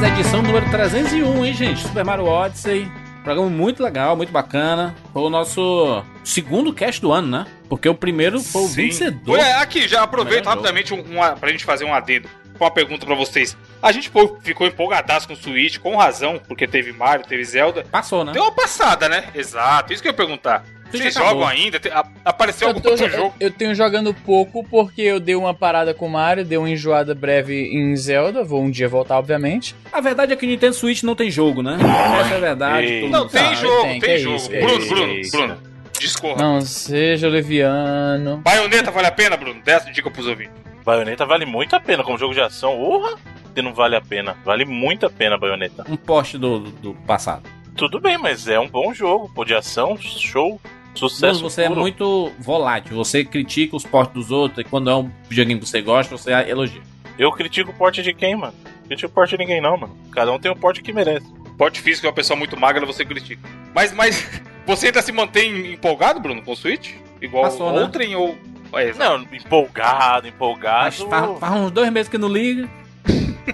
[0.00, 1.80] Mas a edição número 301, hein, gente?
[1.80, 2.88] Super Mario Odyssey.
[3.24, 4.94] Programa muito legal, muito bacana.
[5.12, 7.46] Foi o nosso segundo cast do ano, né?
[7.68, 8.82] Porque o primeiro foi o Sim.
[8.82, 9.40] vencedor.
[9.40, 12.28] Ué, aqui, já aproveito rapidamente um, uma, pra gente fazer um adendo.
[12.56, 13.56] Com uma pergunta pra vocês.
[13.82, 17.84] A gente pô, ficou empolgadaço com o Switch, com razão, porque teve Mario, teve Zelda.
[17.90, 18.32] Passou, né?
[18.32, 19.24] Deu uma passada, né?
[19.34, 20.64] Exato, isso que eu ia perguntar.
[20.90, 21.78] Vocês jogam ainda?
[21.92, 23.34] A- apareceu Eu, algum tô- outro jogo?
[23.38, 27.14] eu tenho jogando pouco porque eu dei uma parada com o Mario, dei uma enjoada
[27.14, 28.42] breve em Zelda.
[28.42, 29.74] Vou um dia voltar, obviamente.
[29.92, 31.76] A verdade é que o Nintendo Switch não tem jogo, né?
[32.22, 33.08] Essa é a verdade.
[33.10, 33.56] Não, tem sabe.
[33.56, 34.36] jogo, tem, tem, jogo.
[34.36, 35.46] isso, que Bruno, isso, Bruno.
[35.54, 35.58] Bruno.
[36.00, 36.42] Discorra.
[36.42, 38.38] Não seja leviano.
[38.38, 39.60] Baioneta vale a pena, Bruno?
[39.62, 40.54] Dessa dica pros ouvintes.
[40.86, 42.78] Baioneta vale muito a pena como jogo de ação.
[42.80, 43.18] Urra!
[43.58, 44.36] Que não vale a pena.
[44.44, 45.84] Vale muito a pena a baioneta.
[45.88, 47.42] Um poste do, do passado.
[47.74, 51.42] Tudo bem, mas é um bom jogo, pô, de ação, show, Bruno, sucesso.
[51.42, 51.80] você é puro.
[51.80, 52.94] muito volátil.
[52.94, 56.30] Você critica os portes dos outros e quando é um videogame que você gosta, você
[56.30, 56.80] elogia.
[57.18, 58.54] Eu critico o porte de quem, mano?
[58.86, 59.98] Critico o porte de ninguém, não, mano.
[60.12, 61.26] Cada um tem o porte que merece.
[61.56, 63.42] Porte físico é uma pessoa muito magra, você critica.
[63.74, 66.92] Mas, mas você ainda se mantém empolgado, Bruno, com o Switch?
[67.20, 67.80] Igual Passou, né?
[67.80, 68.38] outrem ou.
[68.72, 68.92] É.
[68.94, 70.84] Não, empolgado, empolgado.
[70.84, 72.68] Mas faz, faz uns dois meses que não liga.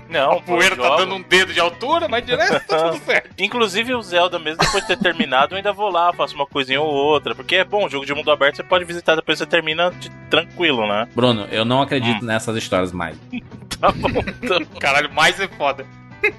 [0.09, 3.31] Não, A poeira tá dando um dedo de altura, mas de resto tá tudo certo.
[3.39, 6.81] Inclusive o Zelda, mesmo depois de ter terminado, eu ainda vou lá, faço uma coisinha
[6.81, 7.35] ou outra.
[7.35, 10.87] Porque é bom, jogo de mundo aberto você pode visitar depois você termina de- tranquilo,
[10.87, 11.07] né?
[11.15, 13.17] Bruno, eu não acredito nessas histórias mais.
[13.81, 15.85] Tá bom, tá, Caralho, mais é foda.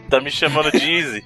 [0.09, 1.25] tá me chamando de Easy.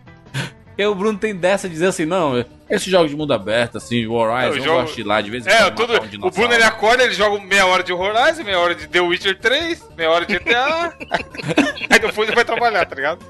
[0.79, 4.05] Porque o Bruno tem dessa de dizer assim, não, esse jogo de mundo aberto, assim,
[4.05, 5.91] o Horizon, Eu eu, jogo- gosto de ir lá de vez em É, quando tudo.
[5.91, 6.31] matar um o.
[6.31, 9.89] Bruno ele acorda, ele joga meia hora de Horizon, meia hora de The Witcher 3,
[9.97, 10.93] meia hora de GTA.
[11.91, 13.25] aí depois ele vai trabalhar, tá ligado?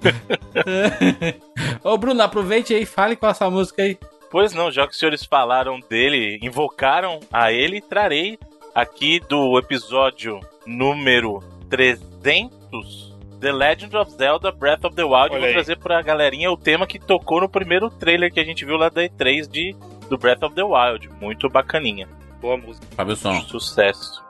[1.84, 3.98] Ô, Bruno, aproveite aí e fale com essa música aí.
[4.30, 8.38] Pois não, já que os senhores falaram dele, invocaram a ele, trarei
[8.74, 13.09] aqui do episódio número 300,
[13.40, 15.32] The Legend of Zelda Breath of the Wild.
[15.32, 18.64] Olha Vou trazer pra galerinha o tema que tocou no primeiro trailer que a gente
[18.64, 19.74] viu lá da E3 de,
[20.10, 21.08] do Breath of the Wild.
[21.20, 22.06] Muito bacaninha.
[22.40, 22.86] Boa música.
[22.94, 23.40] Sabe o som?
[23.40, 24.22] Sucesso.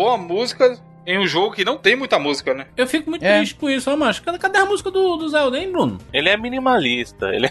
[0.00, 2.66] Boa música em um jogo que não tem muita música, né?
[2.74, 3.36] Eu fico muito É.
[3.36, 4.22] triste com isso, ó, macho.
[4.22, 5.98] Cadê, cadê a música do, do Zelda, hein, Bruno?
[6.10, 7.26] Ele é minimalista.
[7.34, 7.50] Ele é...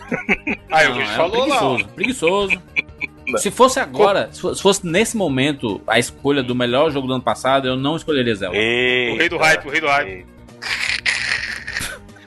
[0.72, 1.64] Aí o Não, bicho é falou lá.
[1.64, 1.76] ó.
[1.76, 2.62] preguiçoso, preguiçoso.
[3.38, 7.14] Se fosse agora, se fo- se fosse nesse momento a escolha do melhor jogo do
[7.14, 8.58] ano passado, eu não escolheria Zelda.
[8.58, 10.10] O rei do hype, o rei do hype.
[10.10, 10.28] Eita.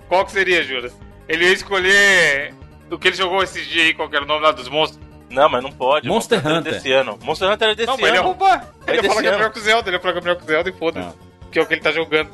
[0.09, 0.97] Qual que seria, Juras?
[1.29, 2.55] Ele ia escolher
[2.89, 5.02] o que ele jogou esses dias aí, qual que era o nome lá dos monstros.
[5.33, 6.07] Não, mas não pode.
[6.09, 6.73] Monster é Hunter.
[6.75, 7.19] desse ano.
[7.23, 8.23] Monster Hunter é desse não, ele ano.
[8.29, 8.69] roubar.
[8.87, 10.23] Ele ia desse falar que é melhor que o Zelda, ele ia falar que é
[10.23, 11.17] melhor que o Zelda e foda-se.
[11.51, 12.31] Que é o que ele tá jogando.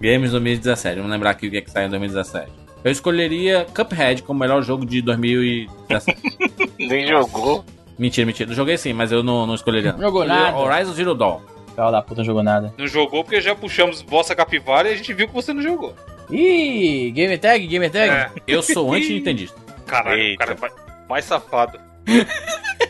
[0.00, 2.50] Games 2017, vamos lembrar aqui o que é que saiu em 2017.
[2.84, 6.20] Eu escolheria Cuphead como melhor jogo de 2017.
[6.78, 7.64] Nem jogou.
[7.98, 8.50] mentira, mentira.
[8.50, 9.92] Eu joguei sim, mas eu não, não escolheria.
[9.92, 10.00] não.
[10.00, 10.56] Jogou nada.
[10.56, 11.40] Horizon Zero Dawn.
[11.74, 12.72] Fala da puta, não jogou nada.
[12.78, 15.94] Não jogou porque já puxamos Bossa Capivara e a gente viu que você não jogou.
[16.30, 18.10] Ih, Gamer Tag, Gamer Tag.
[18.10, 19.56] É, Eu sou anti-nintendista.
[19.86, 20.44] caralho, Eita.
[20.44, 21.78] o cara é mais safado.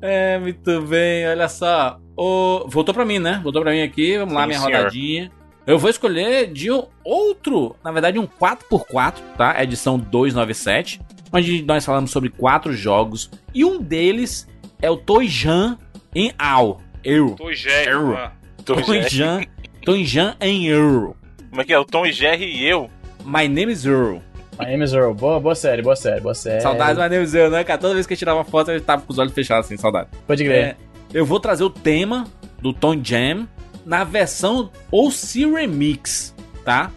[0.00, 1.98] É, muito bem, olha só.
[2.16, 2.64] O...
[2.68, 3.40] Voltou pra mim, né?
[3.42, 4.76] Voltou pra mim aqui, vamos lá, Sim, minha senhor.
[4.76, 5.30] rodadinha.
[5.66, 9.62] Eu vou escolher de um outro, na verdade um 4x4, tá?
[9.62, 11.00] Edição 297,
[11.32, 14.48] onde nós falamos sobre quatro jogos e um deles
[14.80, 15.78] é o Toijan
[16.14, 16.80] em AU.
[17.04, 17.36] Eu.
[17.36, 18.12] Tô Jerry, Erro.
[18.14, 18.32] mano.
[18.64, 19.00] Tom e Jerry.
[19.02, 19.40] Toijan,
[19.84, 21.16] Toijan em Euro.
[21.50, 21.78] Como é que é?
[21.78, 22.90] O Tom e Jerry e eu?
[23.24, 24.20] My name is Euro.
[24.62, 25.14] Miami Zero.
[25.14, 26.60] Boa, boa série, boa série, boa série.
[26.60, 27.78] Saudades do My name is né, cara?
[27.80, 30.08] Toda vez que eu tirava uma foto, eu tava com os olhos fechados assim, saudade.
[30.26, 30.56] Pode crer.
[30.64, 30.76] É,
[31.12, 32.24] eu vou trazer o tema
[32.60, 33.46] do Tom Jam
[33.84, 36.90] na versão OC Remix, tá?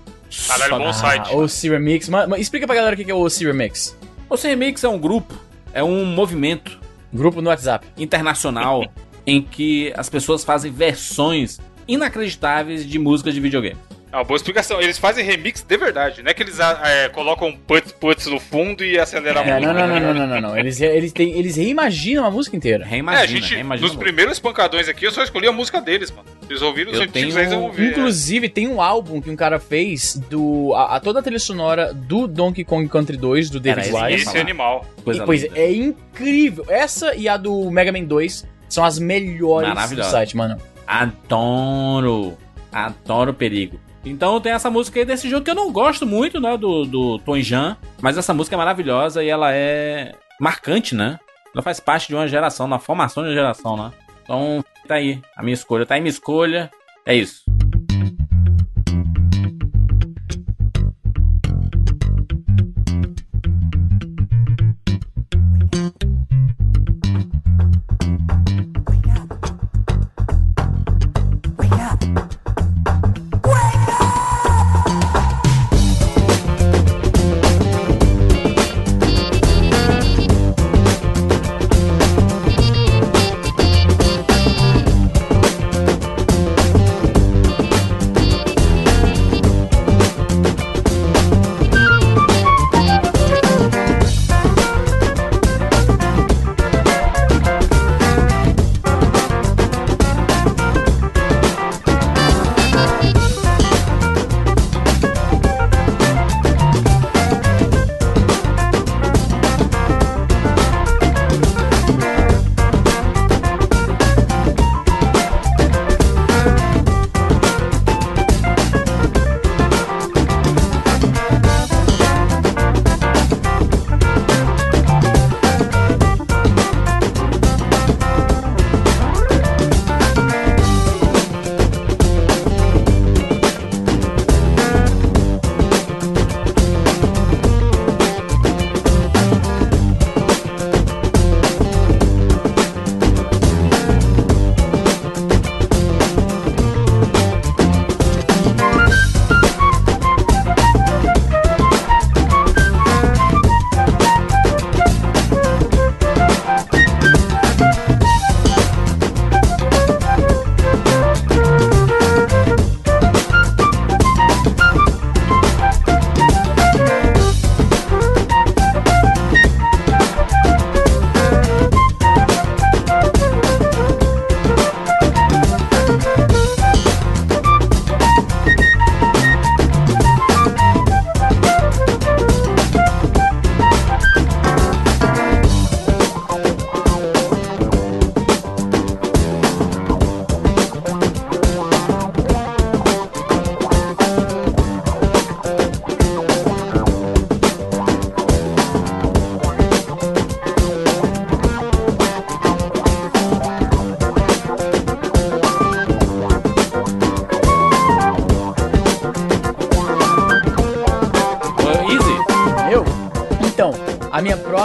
[0.48, 1.30] Caralho, bom site.
[1.32, 2.10] Ah, o Remix.
[2.10, 3.98] Ma- ma- explica pra galera o que é o Remix.
[4.30, 5.34] OC Remix é um grupo,
[5.74, 6.80] é um movimento
[7.14, 7.88] Grupo no WhatsApp.
[7.98, 8.84] internacional
[9.26, 13.78] em que as pessoas fazem versões inacreditáveis de músicas de videogame.
[14.16, 14.80] É uma boa explicação.
[14.80, 18.40] Eles fazem remix de verdade, não é que eles ah, é, colocam putz putz no
[18.40, 19.74] fundo e aceleram a É, música.
[19.74, 20.58] não, não, não, não, não, não, não.
[20.58, 22.86] Eles, eles, têm, eles reimaginam a música inteira.
[22.86, 23.86] Reimagina, é, a gente, reimagina.
[23.90, 26.30] nos primeiros pancadões aqui, eu só escolhi a música deles, mano.
[26.50, 27.92] Eles ouviram os Eu antigos, tenho- aí eu vou ver.
[27.92, 30.74] Inclusive, tem um álbum que um cara fez do.
[30.76, 34.12] A, a toda a trilha sonora do Donkey Kong Country 2, do David Era é.
[34.14, 34.30] Wise.
[34.30, 34.86] esse é animal.
[35.04, 35.60] Coisa E, pois linda.
[35.60, 36.66] é, é incrível.
[36.70, 40.56] Essa e a do Mega Man 2 são as melhores do site, mano.
[40.88, 42.38] Adoro.
[42.72, 43.80] Adoro perigo.
[44.06, 46.56] Então tem essa música aí desse jogo que eu não gosto muito, né?
[46.56, 47.76] Do, do Tom Jan.
[48.02, 51.20] Mas essa música é maravilhosa e ela é marcante, né?
[51.54, 53.92] Ela faz parte de uma geração, na formação de uma geração, né?
[54.24, 55.86] Então, tá aí a minha escolha.
[55.86, 56.70] Tá aí minha escolha.
[57.06, 57.44] É isso.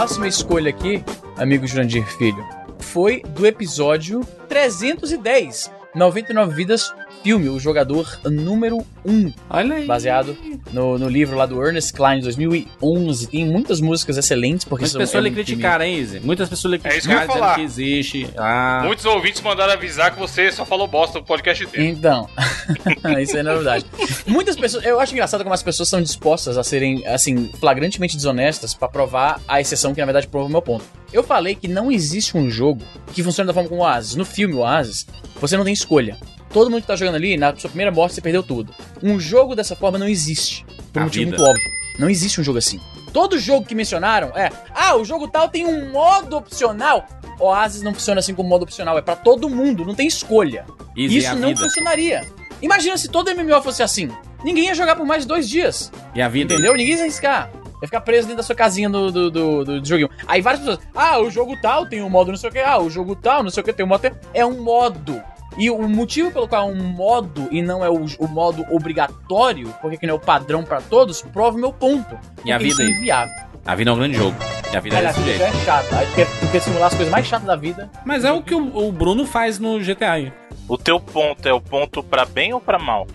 [0.01, 1.03] Próxima escolha aqui,
[1.37, 2.43] amigo Jurandir Filho,
[2.79, 5.71] foi do episódio 310.
[5.93, 6.91] 99 Vidas
[7.21, 9.85] Filme, o jogador número 1, olha aí.
[9.85, 10.35] baseado
[10.73, 13.27] no, no livro lá do Ernest Klein, de 2011.
[13.27, 16.19] Tem muitas músicas excelentes, porque Muitas pessoas é lhe um criticaram, hein, Easy?
[16.19, 17.55] Muitas pessoas lhe É isso que eu criticaram, falar.
[17.55, 18.27] que existe.
[18.35, 21.85] Ah, Muitos ouvintes mandaram avisar que você só falou bosta no podcast inteiro.
[21.85, 22.27] Então,
[23.21, 23.85] isso é novidade.
[24.31, 28.73] Muitas pessoas, eu acho engraçado como as pessoas são dispostas a serem, assim, flagrantemente desonestas
[28.73, 30.85] pra provar a exceção que na verdade prova o meu ponto.
[31.11, 32.81] Eu falei que não existe um jogo
[33.13, 34.15] que funcione da forma como o Oasis.
[34.15, 35.05] No filme Oasis,
[35.35, 36.17] você não tem escolha.
[36.49, 38.73] Todo mundo que tá jogando ali, na sua primeira morte, você perdeu tudo.
[39.03, 40.65] Um jogo dessa forma não existe.
[40.93, 41.37] Por um A motivo vida.
[41.37, 41.69] muito óbvio.
[41.99, 42.79] Não existe um jogo assim.
[43.11, 47.05] Todo jogo que mencionaram é, ah, o jogo tal tem um modo opcional.
[47.37, 50.65] Oasis não funciona assim como modo opcional, é pra todo mundo, não tem escolha.
[50.95, 51.61] Easy Isso não vida.
[51.61, 52.25] funcionaria.
[52.61, 54.09] Imagina se todo MMO fosse assim.
[54.43, 55.91] Ninguém ia jogar por mais de dois dias.
[56.13, 56.53] E a vida.
[56.53, 56.73] Entendeu?
[56.75, 57.51] Ninguém ia arriscar.
[57.81, 60.09] Ia ficar preso dentro da sua casinha do, do, do, do joguinho.
[60.27, 62.79] Aí várias pessoas, ah, o jogo tal tem um modo não sei o que, ah,
[62.79, 64.11] o jogo tal, não sei o que, tem um modo.
[64.33, 65.21] É um modo.
[65.57, 69.73] E o motivo pelo qual é um modo e não é o, o modo obrigatório,
[69.81, 72.17] porque que não é o padrão pra todos, prova o meu ponto.
[72.45, 73.50] E a vida isso é inviável.
[73.65, 74.35] A vida é um grande jogo.
[74.73, 75.55] E a vida é Olha, a desse vida jeito.
[75.57, 75.97] é chata.
[75.99, 77.89] Aí tu quer, tu quer simular as coisas mais chatas da vida.
[78.05, 80.11] Mas é o que o, o Bruno faz no GTA.
[80.13, 80.33] aí.
[80.67, 83.05] O teu ponto é o ponto pra bem ou pra mal?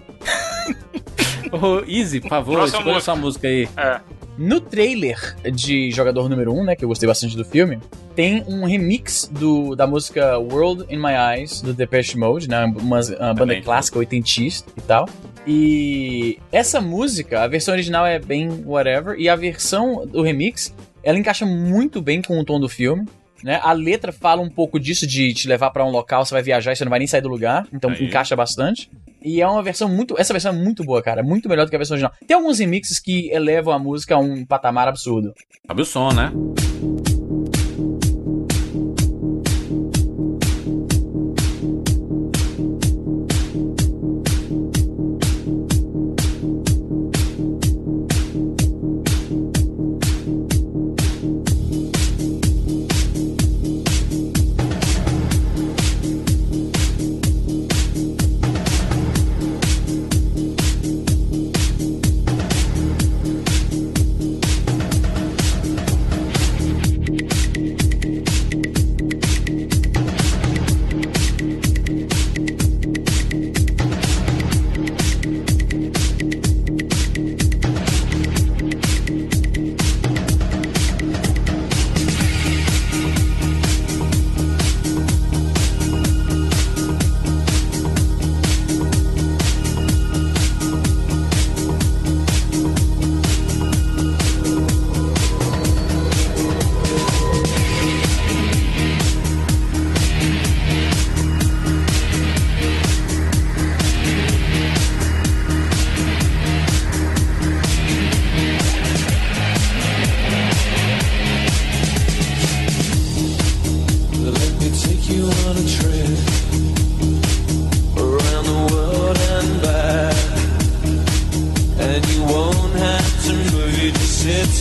[1.53, 3.01] Ô, Easy, por favor, Próxima escolha música.
[3.13, 3.69] sua música aí.
[3.77, 4.01] É.
[4.39, 7.79] No trailer de Jogador Número 1, né, que eu gostei bastante do filme,
[8.15, 13.01] tem um remix do, da música World in My Eyes, do Depeche Mode, né, uma,
[13.01, 15.09] uma banda clássica oitentista e tal.
[15.47, 21.19] E essa música, a versão original é bem whatever, e a versão do remix, ela
[21.19, 23.07] encaixa muito bem com o tom do filme.
[23.43, 23.61] Né?
[23.63, 26.73] A letra fala um pouco disso de te levar pra um local, você vai viajar
[26.73, 28.05] e você não vai nem sair do lugar, então Aí.
[28.05, 28.91] encaixa bastante.
[29.23, 30.15] E é uma versão muito.
[30.19, 31.23] Essa versão é muito boa, cara.
[31.23, 32.13] Muito melhor do que a versão original.
[32.27, 35.35] Tem alguns remixes que elevam a música a um patamar absurdo.
[35.67, 36.31] Sabe o som, né?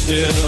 [0.06, 0.45] Still.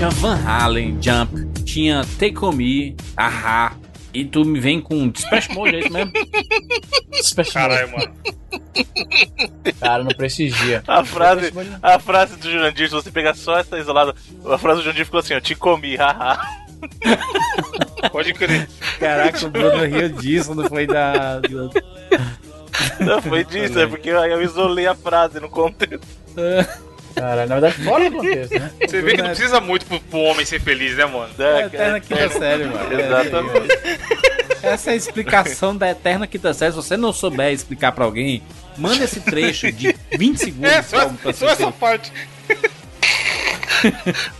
[0.00, 3.76] Tinha Van Halen, Jump, tinha Take On Me, Aha.
[4.14, 6.12] E tu me vem com Splash Mode, é isso mesmo?
[7.22, 8.14] Special Caralho, mano.
[9.78, 10.82] Cara, não prestigia.
[10.88, 14.14] A frase, a frase do Jurandir, se você pegar só essa isolada,
[14.46, 16.40] a frase do Jurandir ficou assim, ó, te comi, haha.
[18.10, 18.70] Pode crer.
[18.98, 21.42] Caraca, o Bruno riu disso, não foi da.
[22.98, 26.06] Não, foi disso, é porque eu eu isolei a frase no contexto.
[27.20, 28.70] Cara, na verdade, fora do contexto, né?
[28.80, 31.32] Você vê que não precisa muito pro, pro homem ser feliz, né, mano?
[31.38, 33.00] É, eterna quinta série, mano.
[33.00, 33.78] Exatamente.
[34.62, 36.72] Essa é a explicação da eterna quinta série.
[36.72, 38.42] Se você não souber explicar pra alguém,
[38.76, 42.12] manda esse trecho de 20 segundos É, só, pra só essa parte.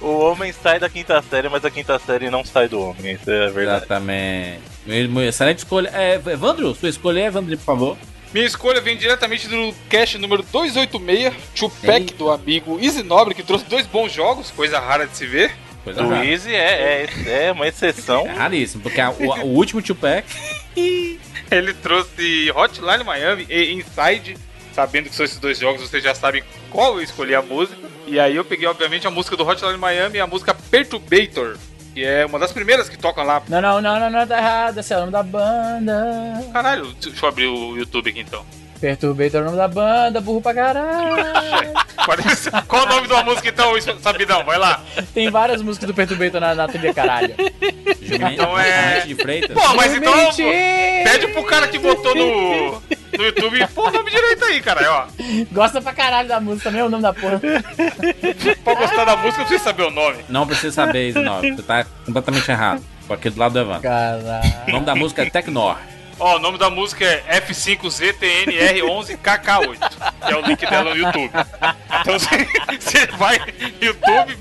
[0.00, 3.14] O homem sai da quinta série, mas a quinta série não sai do homem.
[3.14, 3.84] Isso é verdade.
[3.84, 4.60] Exatamente.
[5.26, 5.90] Excelente escolha.
[5.94, 7.96] É, Evandro, sua escolha é, Evandro, por favor.
[8.32, 13.64] Minha escolha vem diretamente do cast número 286, Tupac do amigo Easy Nobre, que trouxe
[13.64, 15.52] dois bons jogos, coisa rara de se ver.
[15.82, 16.24] Coisa O rara.
[16.26, 18.26] Easy é, é, é uma exceção.
[18.26, 20.24] É raríssimo, porque a- o, o último Tupac.
[21.50, 24.36] Ele trouxe Hotline Miami e Inside.
[24.72, 27.76] Sabendo que são esses dois jogos, vocês já sabem qual eu escolhi a música.
[28.06, 31.56] E aí eu peguei, obviamente, a música do Hotline Miami e a música Perturbator,
[31.94, 33.42] que é uma das primeiras que tocam lá.
[33.48, 34.78] Não, não, não, não, não, tá errado.
[34.78, 36.44] Esse é o nome da banda.
[36.52, 38.44] Caralho, deixa eu abrir o YouTube aqui então.
[38.80, 41.16] Perturbator é o nome da banda, burro pra caralho.
[42.66, 44.42] Qual o nome da música então, Sabidão?
[44.44, 44.82] Vai lá.
[45.12, 47.34] Tem várias músicas do Perturbator na, na trilha, caralho.
[48.32, 49.14] Então é- de.
[49.14, 50.12] Pô, mas então
[51.04, 52.70] pede pro cara que botou no,
[53.18, 54.92] no YouTube pô o nome direito aí, cara.
[54.92, 55.06] Ó,
[55.52, 57.40] Gosta pra caralho da música também, é o nome da porra.
[58.64, 60.24] pra gostar da música, eu preciso saber o nome.
[60.28, 61.40] Não precisa saber isso, não.
[61.40, 62.82] Você tá completamente errado.
[63.10, 63.82] Aqui do lado do Evandro.
[63.82, 64.52] Caralho.
[64.68, 65.76] O nome da música é Tecnor.
[66.20, 69.78] Ó, o nome da música é F5ZTNR11KK8,
[70.26, 71.30] que é o link dela no YouTube.
[72.00, 74.36] Então você, vai no YouTube,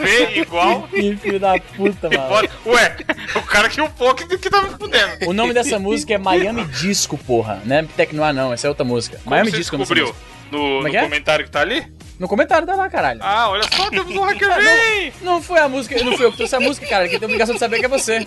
[0.00, 2.48] vê igual Que filho da puta, mano.
[2.66, 2.96] Ué,
[3.34, 5.28] o cara que upou que, que tá me fudendo.
[5.28, 7.60] O nome dessa música é Miami Disco, porra.
[7.64, 8.52] Não é Tecnoir, não.
[8.52, 9.18] Essa é outra música.
[9.18, 10.14] Como Miami Disco descobriu?
[10.52, 11.02] No, é no é?
[11.02, 11.84] comentário que tá ali?
[12.20, 13.18] No comentário tá lá, caralho.
[13.22, 15.12] Ah, olha só, temos um HackerVem!
[15.22, 17.08] Não foi a música, não fui eu que trouxe a música, cara.
[17.08, 18.24] Quem tem obrigação de saber que é você.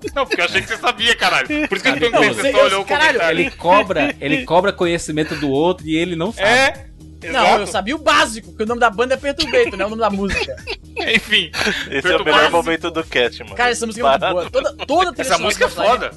[0.14, 1.46] Não, porque eu achei que você sabia, caralho.
[1.46, 3.40] Por isso que eu perguntei, você só olhou o caralho, comentário.
[3.40, 6.48] Ele cobra, ele cobra conhecimento do outro e ele não sabe.
[6.48, 6.86] É,
[7.24, 7.60] Não, exato.
[7.60, 10.00] eu sabia o básico, que o nome da banda é Perturbator, não é o nome
[10.02, 10.56] da música.
[11.14, 11.50] Enfim,
[11.90, 13.56] Esse é o melhor momento do cat, mano.
[13.56, 14.50] Cara, essa música é muito boa.
[14.50, 16.10] Toda, toda a trilha essa música é foda.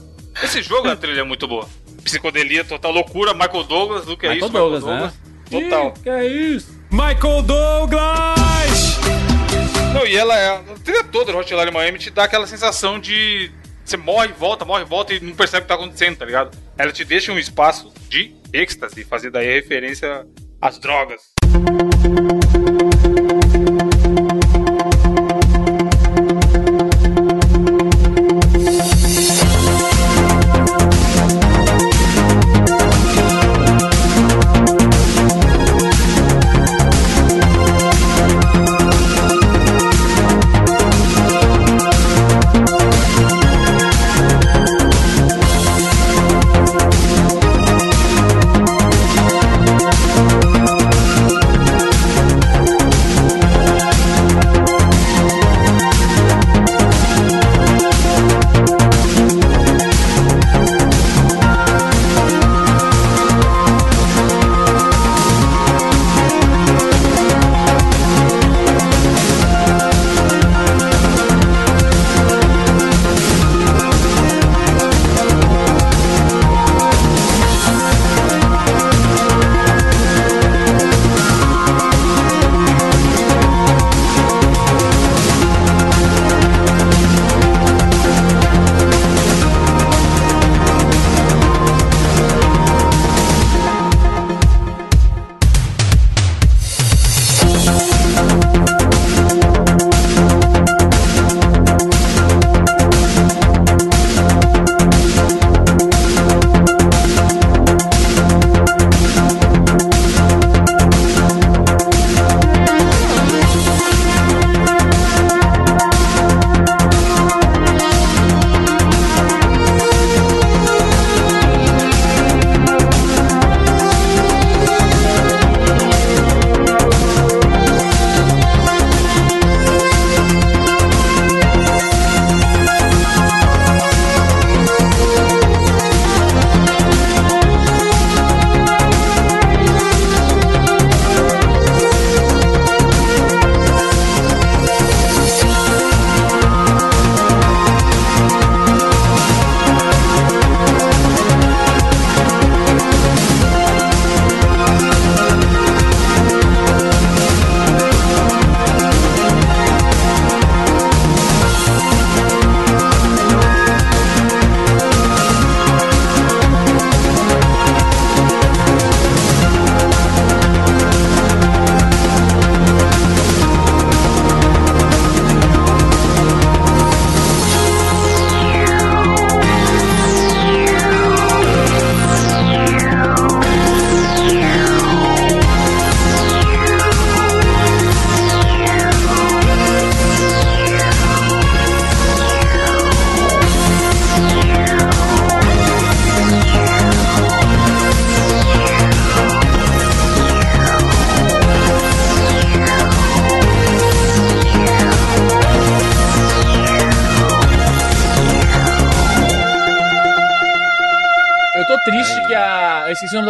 [0.44, 1.68] Esse jogo, a trilha é muito boa.
[2.04, 4.58] Psicodelia, total loucura, Michael Douglas, do que é Michael isso?
[4.58, 5.14] Douglas, né?
[5.50, 5.94] Total.
[5.98, 6.80] Ih, que é isso?
[6.92, 8.98] Michael Douglas!
[9.94, 10.50] Não, e ela é.
[10.56, 13.52] A trilha toda do Hotline Miami te dá aquela sensação de.
[13.84, 16.58] Você morre, volta, morre, volta e não percebe o que tá acontecendo, tá ligado?
[16.78, 20.26] Ela te deixa um espaço de êxtase, fazer daí referência
[20.62, 21.22] às drogas.
[21.52, 22.41] triste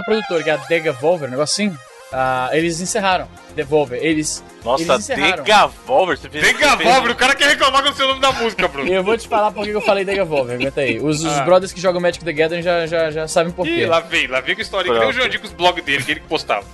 [0.02, 1.78] da produtora, que é a Degavolver, um negócio assim.
[2.14, 3.26] Ah, eles encerraram.
[3.56, 3.98] Devolver.
[4.04, 4.44] Eles.
[4.66, 5.44] Nossa, eles encerraram.
[5.44, 6.18] Degavolver.
[6.18, 8.92] Você fez, Gavobre, o cara quer reclamar com o seu nome da música, Bruno.
[8.92, 11.00] Eu vou te falar por que eu falei Degavolver, aguenta aí.
[11.00, 11.44] Os, os Ah.
[11.44, 13.86] brothers que jogam Magic the Gathering já, já, já sabem por Ih, quê.
[13.86, 14.92] lá vem, lá vem com a história.
[14.92, 16.66] Que nem o Jandir com os blogs dele, que ele que postava.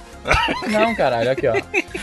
[0.68, 1.54] Não, caralho, aqui ó.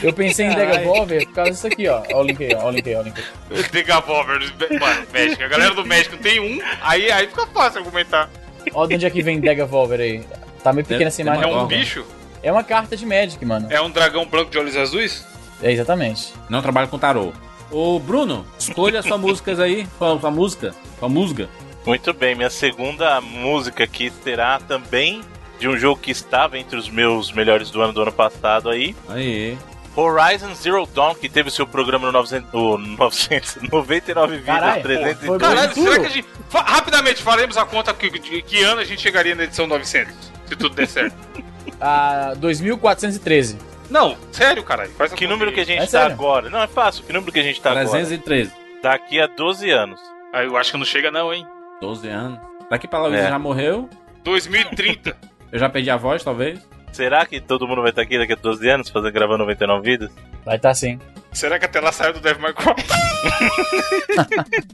[0.01, 2.03] Eu pensei em Degavolver por causa disso aqui, ó.
[2.13, 2.67] Ó o link aí, ó.
[2.67, 3.19] Ó o link aí, ó o link
[3.51, 3.63] aí.
[3.65, 5.43] The Gavobre, mano, México.
[5.43, 8.31] A galera do México tem um, aí, aí fica fácil argumentar.
[8.73, 10.23] Ó de onde é que vem Degavolver aí.
[10.65, 11.45] Tá meio pequena essa imagem.
[11.45, 12.05] É um bicho?
[12.43, 13.69] É uma carta de Magic, mano.
[13.71, 15.25] É um dragão branco de olhos azuis?
[15.63, 16.33] É, exatamente.
[16.49, 17.33] Não trabalho com tarô.
[17.71, 19.87] Ô, Bruno, escolha suas músicas aí.
[19.99, 20.75] Sua, sua música.
[20.99, 21.49] Sua música.
[21.87, 25.21] Muito bem, minha segunda música aqui será também
[25.59, 28.97] de um jogo que estava entre os meus melhores do ano do ano passado aí.
[29.09, 29.57] Aí.
[29.97, 34.83] Horizon Zero Dawn, que teve o seu programa no 900, o 900 99 vidas, Caralho,
[34.83, 36.29] 300 pô, foi Caralho, será que a gente.
[36.49, 40.15] Fa- rapidamente, faremos a conta que, de que ano a gente chegaria na edição 900,
[40.47, 41.17] se tudo der certo.
[41.81, 43.59] Ah, 2413.
[43.91, 44.91] Não, sério, caralho.
[44.93, 46.13] Faz Que número que a gente É tá sério?
[46.13, 46.49] agora?
[46.49, 47.05] Não, é fácil.
[47.05, 47.89] Que número que a gente tá agora?
[47.89, 48.53] 313.
[48.83, 50.01] Daqui a 12 anos.
[50.33, 51.45] Ah, eu acho que não chega, não, hein?
[51.81, 52.39] 12 anos.
[52.71, 53.19] Daqui pra lá o É.
[53.19, 53.89] Luiz já morreu.
[54.23, 55.17] 2030.
[55.53, 56.61] Eu já perdi a voz, talvez.
[56.93, 60.11] Será que todo mundo vai estar aqui daqui a 12 anos fazendo gravando 99 vidas?
[60.45, 60.99] Vai tá sim.
[61.33, 62.75] Será que até lá saiu do Devil May Cry?
[64.15, 64.27] tá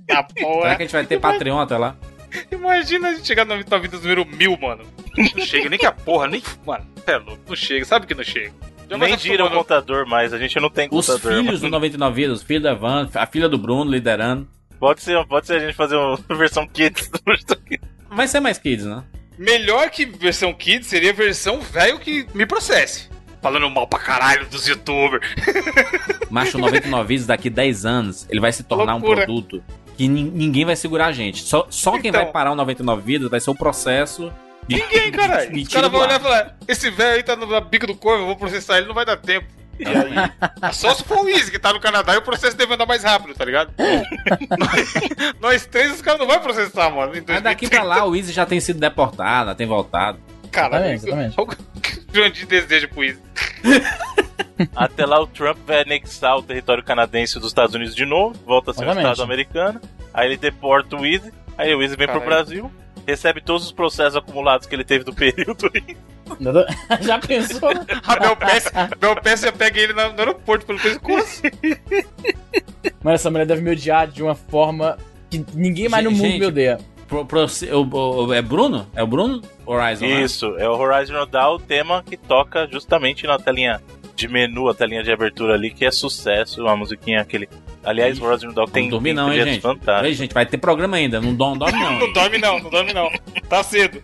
[0.08, 0.76] Será porra.
[0.76, 1.96] que a gente vai ter Patreon até lá?
[2.50, 4.84] Imagina a gente chegar na vida número mil, mano.
[5.16, 6.42] Não chega nem que a porra, nem.
[6.66, 7.40] Mano, é louco.
[7.48, 8.52] Não chega, sabe que não chega.
[8.88, 11.42] Já Nem gira o contador mais, a gente não tem Os contador.
[11.42, 14.48] filhos do 99 Vidas, os filhos da Van, a filha do Bruno liderando.
[14.80, 17.88] Pode ser, pode ser a gente fazer uma versão kids do versão kids.
[18.10, 19.04] Vai ser mais kids, né?
[19.38, 23.08] Melhor que versão Kids seria a versão velho que me processe.
[23.40, 25.26] Falando mal pra caralho dos youtubers.
[26.28, 29.24] Macho 99 Vidas daqui 10 anos, ele vai se tornar um Loucura.
[29.24, 29.62] produto
[30.01, 31.42] que nin- ninguém vai segurar a gente.
[31.42, 32.22] Só, só quem Então.
[32.22, 34.32] vai parar o 99 Vidas vai ser o processo
[34.66, 34.76] de.
[34.76, 35.48] Ninguém, caralho.
[35.51, 36.07] Os Mentira caras vão ar.
[36.09, 38.78] olhar e falar: esse velho aí tá no na bico do corvo, eu vou processar
[38.78, 39.46] ele, não vai dar tempo.
[39.78, 40.72] E aí?
[40.72, 43.03] Só se for o Easy, que tá no Canadá, e o processo deve andar mais
[43.05, 43.72] rápido, tá ligado?
[44.59, 44.94] nós,
[45.40, 47.12] nós três, os caras não vão processar, mano.
[47.12, 47.70] Mas daqui 2030.
[47.76, 50.18] pra lá o Easy já tem sido deportado, já tem voltado.
[50.51, 51.46] Caralho, Exatamente, Olha
[51.76, 53.18] o que o Jandir deseja pro Easy.
[54.74, 58.70] Até lá o Trump vai anexar o território canadense dos Estados Unidos de novo, volta
[58.70, 59.11] a ser um Exatamente.
[59.12, 59.80] estado americano.
[60.12, 62.44] Aí ele deporta o Easy, aí o Easy vem pro Caralho.
[62.44, 62.70] Brasil,
[63.06, 65.96] recebe todos os processos acumulados que ele teve do período aí.
[67.00, 67.70] Já pensou?
[68.06, 71.42] A Bel Pesce, a Bel Pesce já pega ele no aeroporto pelo pescoço.
[73.02, 74.96] Mas essa mulher deve me odiar de uma forma
[75.28, 76.78] que ninguém mais no mundo Gente, me odeia.
[77.08, 78.86] Pro- pro- o- o- é Bruno?
[78.94, 79.42] É o Bruno?
[79.66, 80.22] Horizon, né?
[80.22, 83.80] Isso, é o Horizon Dawn, o tema que toca justamente na telinha
[84.14, 87.48] de menu, a telinha de abertura ali, que é sucesso, a musiquinha aquele.
[87.82, 89.61] Aliás, o Horizon Dawn tem, tem não, hein, gente?
[89.62, 90.08] fantásticos.
[90.08, 91.20] Ei, gente, vai ter programa ainda.
[91.20, 91.98] Não dorme, dorme não.
[91.98, 93.08] Não dorme não, não dorme não.
[93.48, 94.02] Tá cedo.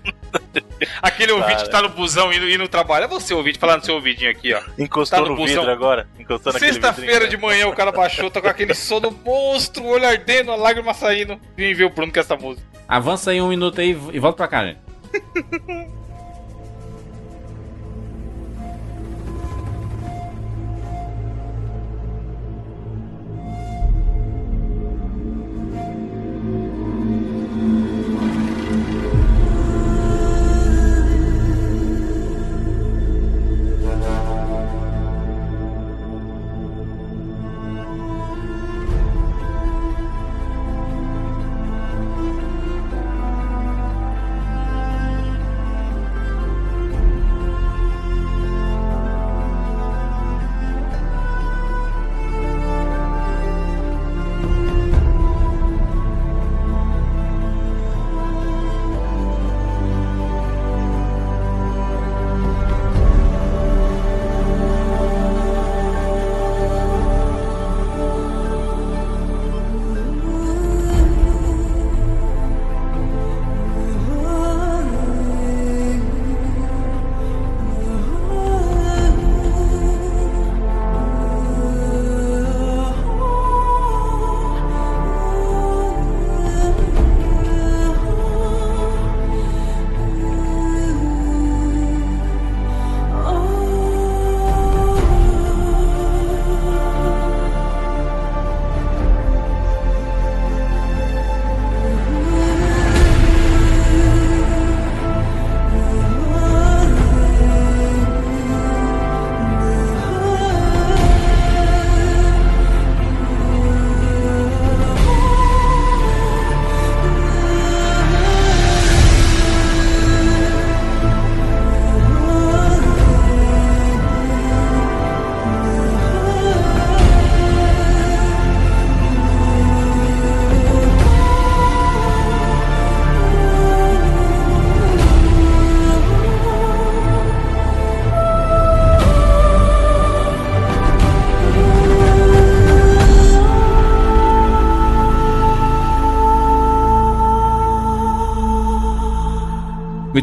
[1.03, 1.65] Aquele ouvinte Cara.
[1.65, 3.05] que tá no busão indo, indo no trabalho.
[3.05, 4.61] É você, ouvinte, falando no seu ouvidinho aqui, ó.
[4.79, 5.59] Encostou Tá no no, busão.
[5.59, 6.09] vidro agora?
[6.19, 10.07] Encostou naquele Sexta-feira de manhã o cara baixou, tá com aquele sono monstro, o olho
[10.07, 11.39] ardendo, a lágrima saindo.
[11.57, 12.67] Vim ver o Bruno com essa música.
[12.89, 14.79] Avança aí um minuto aí e volta pra cá, gente.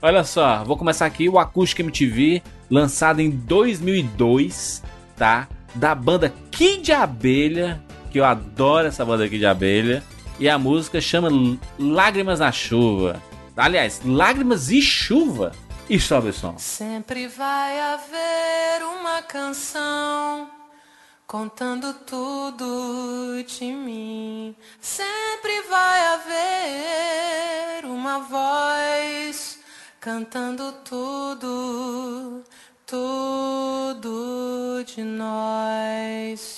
[0.03, 4.83] Olha só, vou começar aqui o Acústico MTV, lançado em 2002,
[5.17, 5.49] tá?
[5.75, 10.03] Da banda Kid Abelha, que eu adoro essa banda de Abelha.
[10.39, 11.29] E a música chama
[11.79, 13.21] Lágrimas na Chuva.
[13.57, 15.53] Aliás, Lágrimas e Chuva.
[15.91, 16.57] E sobe o som.
[16.59, 20.49] Sempre vai haver uma canção
[21.27, 24.55] contando tudo de mim.
[24.81, 29.59] Sempre vai haver uma voz
[30.01, 32.45] cantando tudo,
[32.89, 36.58] tudo de nós.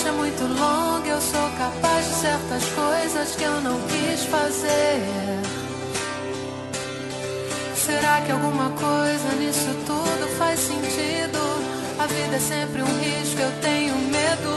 [0.00, 5.02] Noite é muito longa, eu sou capaz de certas coisas que eu não quis fazer.
[7.74, 11.38] Será que alguma coisa nisso tudo faz sentido?
[11.98, 14.50] A vida é sempre um risco, eu tenho medo.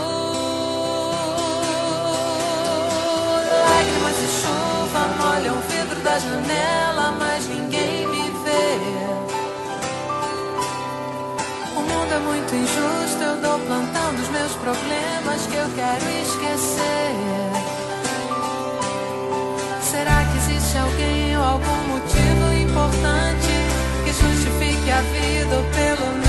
[3.68, 7.33] Lágrimas e chuva molham o vidro da janela, mas
[12.54, 17.14] muito injusto, eu dou plantando os meus problemas que eu quero esquecer.
[19.82, 23.54] Será que existe alguém ou algum motivo importante
[24.04, 26.23] que justifique a vida ou pelo menos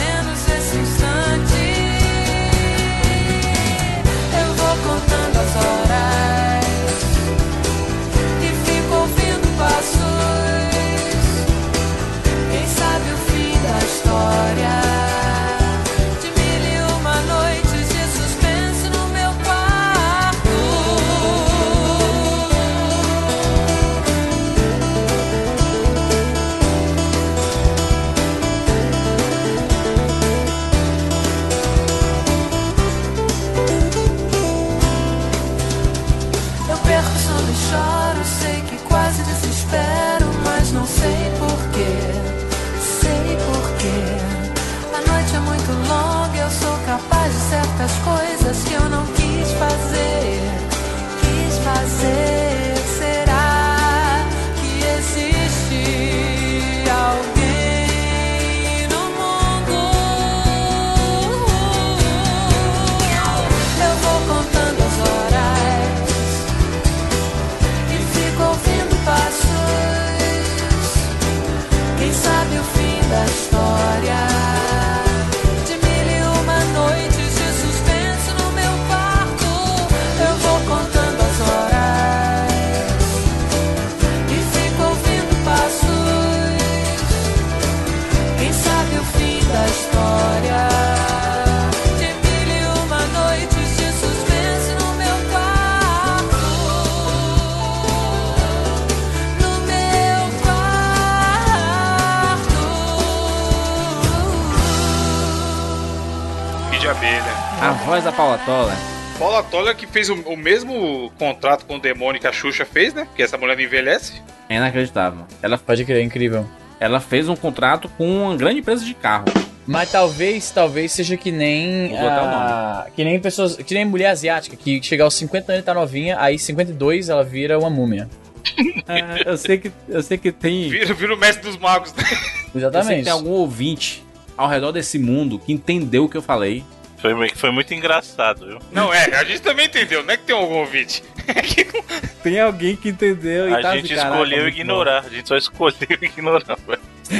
[108.45, 108.76] Toller.
[109.18, 112.92] Paula Toller que fez o, o mesmo contrato com o demônio que a Xuxa fez,
[112.92, 113.05] né?
[113.05, 114.20] Porque essa mulher não envelhece.
[114.49, 115.24] É inacreditável.
[115.42, 116.47] Ela, Pode crer, incrível.
[116.80, 119.24] ela fez um contrato com uma grande empresa de carro.
[119.66, 121.88] Mas talvez, talvez seja que nem.
[121.88, 123.57] Vou botar o a- Que nem pessoas.
[123.57, 127.24] Que nem mulher asiática, que chega aos 50 anos e tá novinha, aí 52 ela
[127.24, 128.09] vira uma múmia.
[128.86, 130.68] É, eu, sei que, eu sei que tem.
[130.68, 132.03] Vira, vira o mestre dos magos, né?
[132.03, 133.05] Eu sei que Exatamente.
[133.05, 134.05] tem algum ouvinte
[134.36, 136.62] ao redor desse mundo que entendeu o que eu falei.
[137.05, 138.59] Foi, foi muito engraçado, viu?
[138.72, 141.05] Não, é, a gente também entendeu, não é que tem algum ouvinte.
[142.22, 145.05] Tem alguém que entendeu e A tá gente caraca, escolheu ignorar.
[145.05, 146.57] A gente só escolheu ignorar.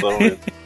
[0.01, 0.17] bom.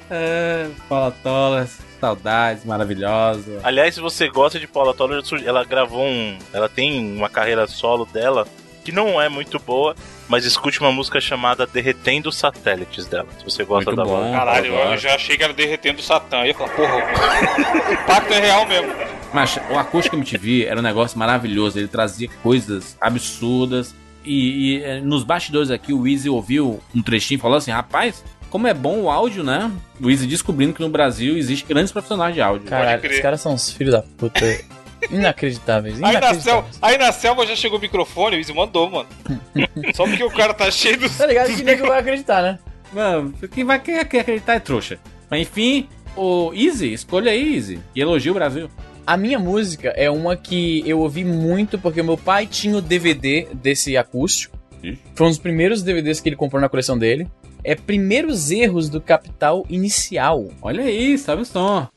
[0.09, 1.67] É, Paula Toller,
[1.99, 3.59] saudades, maravilhosa.
[3.61, 6.38] Aliás, se você gosta de Paula Toller, ela gravou um.
[6.53, 8.47] Ela tem uma carreira solo dela
[8.86, 9.93] que não é muito boa,
[10.30, 13.27] mas escute uma música chamada Derretendo Satélites dela.
[13.38, 14.21] Se você gosta Muito da bom.
[14.21, 14.32] voz.
[14.32, 16.41] Caralho, eu, eu já achei que era derretendo o Satã.
[16.41, 18.93] Eu ia falar, porra, o impacto é real mesmo.
[19.34, 21.80] Mas o Acústico MTV era um negócio maravilhoso.
[21.80, 23.95] Ele trazia coisas absurdas.
[24.23, 28.23] E, e, eh, nos bastidores aqui, o Easy ouviu um trechinho e falou assim: rapaz,
[28.49, 29.71] como é bom o áudio, né?
[30.01, 32.67] O Easy descobrindo que no Brasil existe grandes profissionais de áudio.
[32.67, 33.13] Caralho, crer.
[33.13, 34.39] os caras são uns filhos da puta.
[35.10, 35.95] Inacreditáveis.
[35.95, 36.43] Aí na, Inacreditáveis.
[36.43, 39.10] selva, aí na selva já chegou o microfone, o Izzy mandou, mano.
[39.93, 41.18] Só porque o cara tá cheio dos.
[41.18, 42.60] Tá ligado que nego vai acreditar, né?
[42.91, 45.00] Mano, quem vai quem quer acreditar é trouxa.
[45.30, 47.80] Mas enfim, o Easy, escolha aí, Easy.
[47.95, 48.70] E elogia o Brasil.
[49.06, 52.82] A minha música é uma que eu ouvi muito porque o meu pai tinha o
[52.82, 54.58] DVD desse acústico.
[54.84, 55.00] Ixi.
[55.16, 57.28] Foi um dos primeiros DVDs que ele comprou na coleção dele.
[57.64, 60.47] É Primeiros Erros do Capital Inicial.
[60.62, 61.88] Olha aí, sabe o som.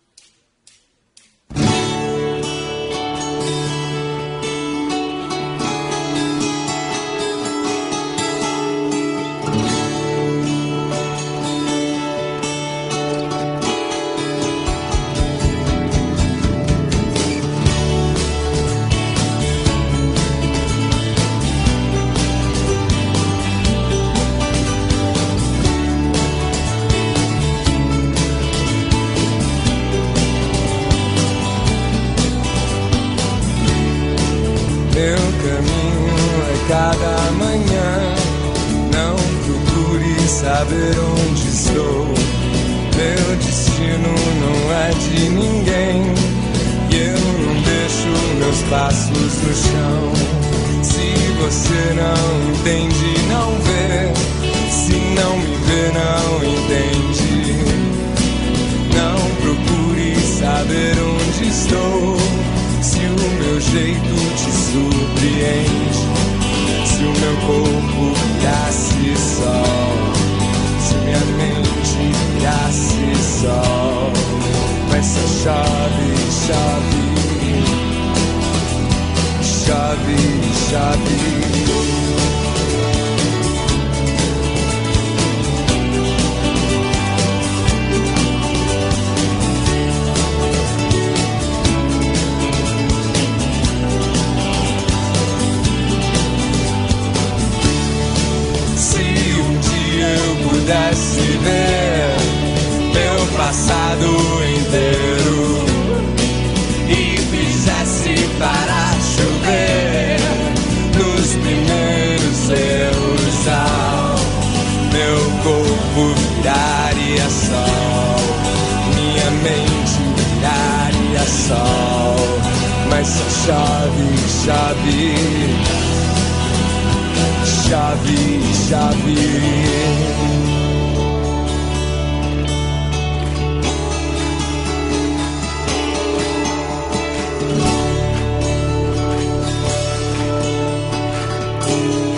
[141.82, 142.11] Se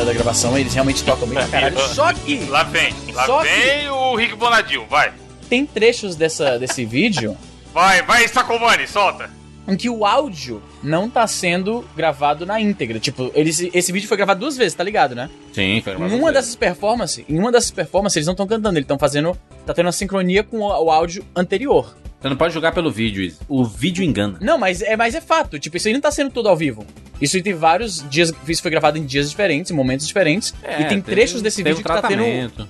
[0.00, 0.56] da, da, gravação.
[0.58, 1.78] Eles realmente tocam bem pra caralho.
[1.88, 5.12] Só que Lá vem, lá Só que- vem o Rick Bonadil, vai.
[5.48, 7.36] tem trechos dessa, desse vídeo
[7.72, 9.30] Vai, vai, Sacomani, solta.
[9.68, 12.98] em que o áudio não tá sendo gravado na íntegra.
[12.98, 15.30] Tipo, eles, esse vídeo foi gravado duas vezes, tá ligado, né?
[15.52, 18.84] Sim, foi Em uma dessas performances, em uma dessas performances, eles não estão cantando, eles
[18.84, 19.36] estão fazendo.
[19.64, 21.94] Tá tendo uma sincronia com o, o áudio anterior.
[22.20, 23.38] Você não pode jogar pelo vídeo, Izzy.
[23.48, 24.36] O vídeo engana.
[24.42, 25.58] Não, mas é, mas é fato.
[25.58, 26.84] Tipo, isso aí não tá sendo tudo ao vivo.
[27.20, 28.32] Isso aí tem vários dias.
[28.46, 30.52] Isso foi gravado em dias diferentes, em momentos diferentes.
[30.80, 32.22] e tem trechos desse vídeo um que tá tendo.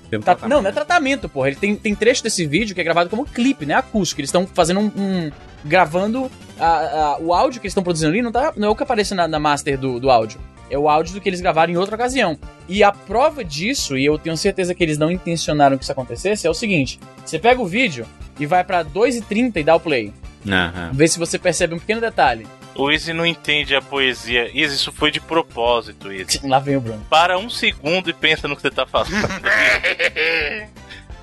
[0.09, 0.49] tem um Tá- tratamento.
[0.49, 1.49] não, não é tratamento, porra.
[1.49, 3.75] Ele tem, tem trecho desse vídeo que é gravado como clipe, né?
[3.75, 4.21] Acústico.
[4.21, 4.87] Eles estão fazendo um.
[4.97, 5.31] um-
[5.65, 8.75] gravando a- a- o áudio que eles estão produzindo ali, não, tá, não é o
[8.77, 10.41] que aparece na, na master do, do áudio.
[10.71, 12.39] É o áudio do que eles gravaram em outra ocasião.
[12.68, 16.47] E a prova disso, e eu tenho certeza que eles não intencionaram que isso acontecesse,
[16.47, 18.07] é o seguinte: você pega o vídeo
[18.39, 20.12] e vai pra 2h30 e dá o play.
[20.49, 20.91] Aham.
[20.95, 22.47] Vê se você percebe um pequeno detalhe.
[22.75, 24.49] O Izzy não entende a poesia.
[24.55, 26.41] Izzy, isso foi de propósito, Izzy.
[26.47, 27.05] Lá vem o Bruno.
[27.11, 29.11] Para um segundo e pensa no que você tá falando.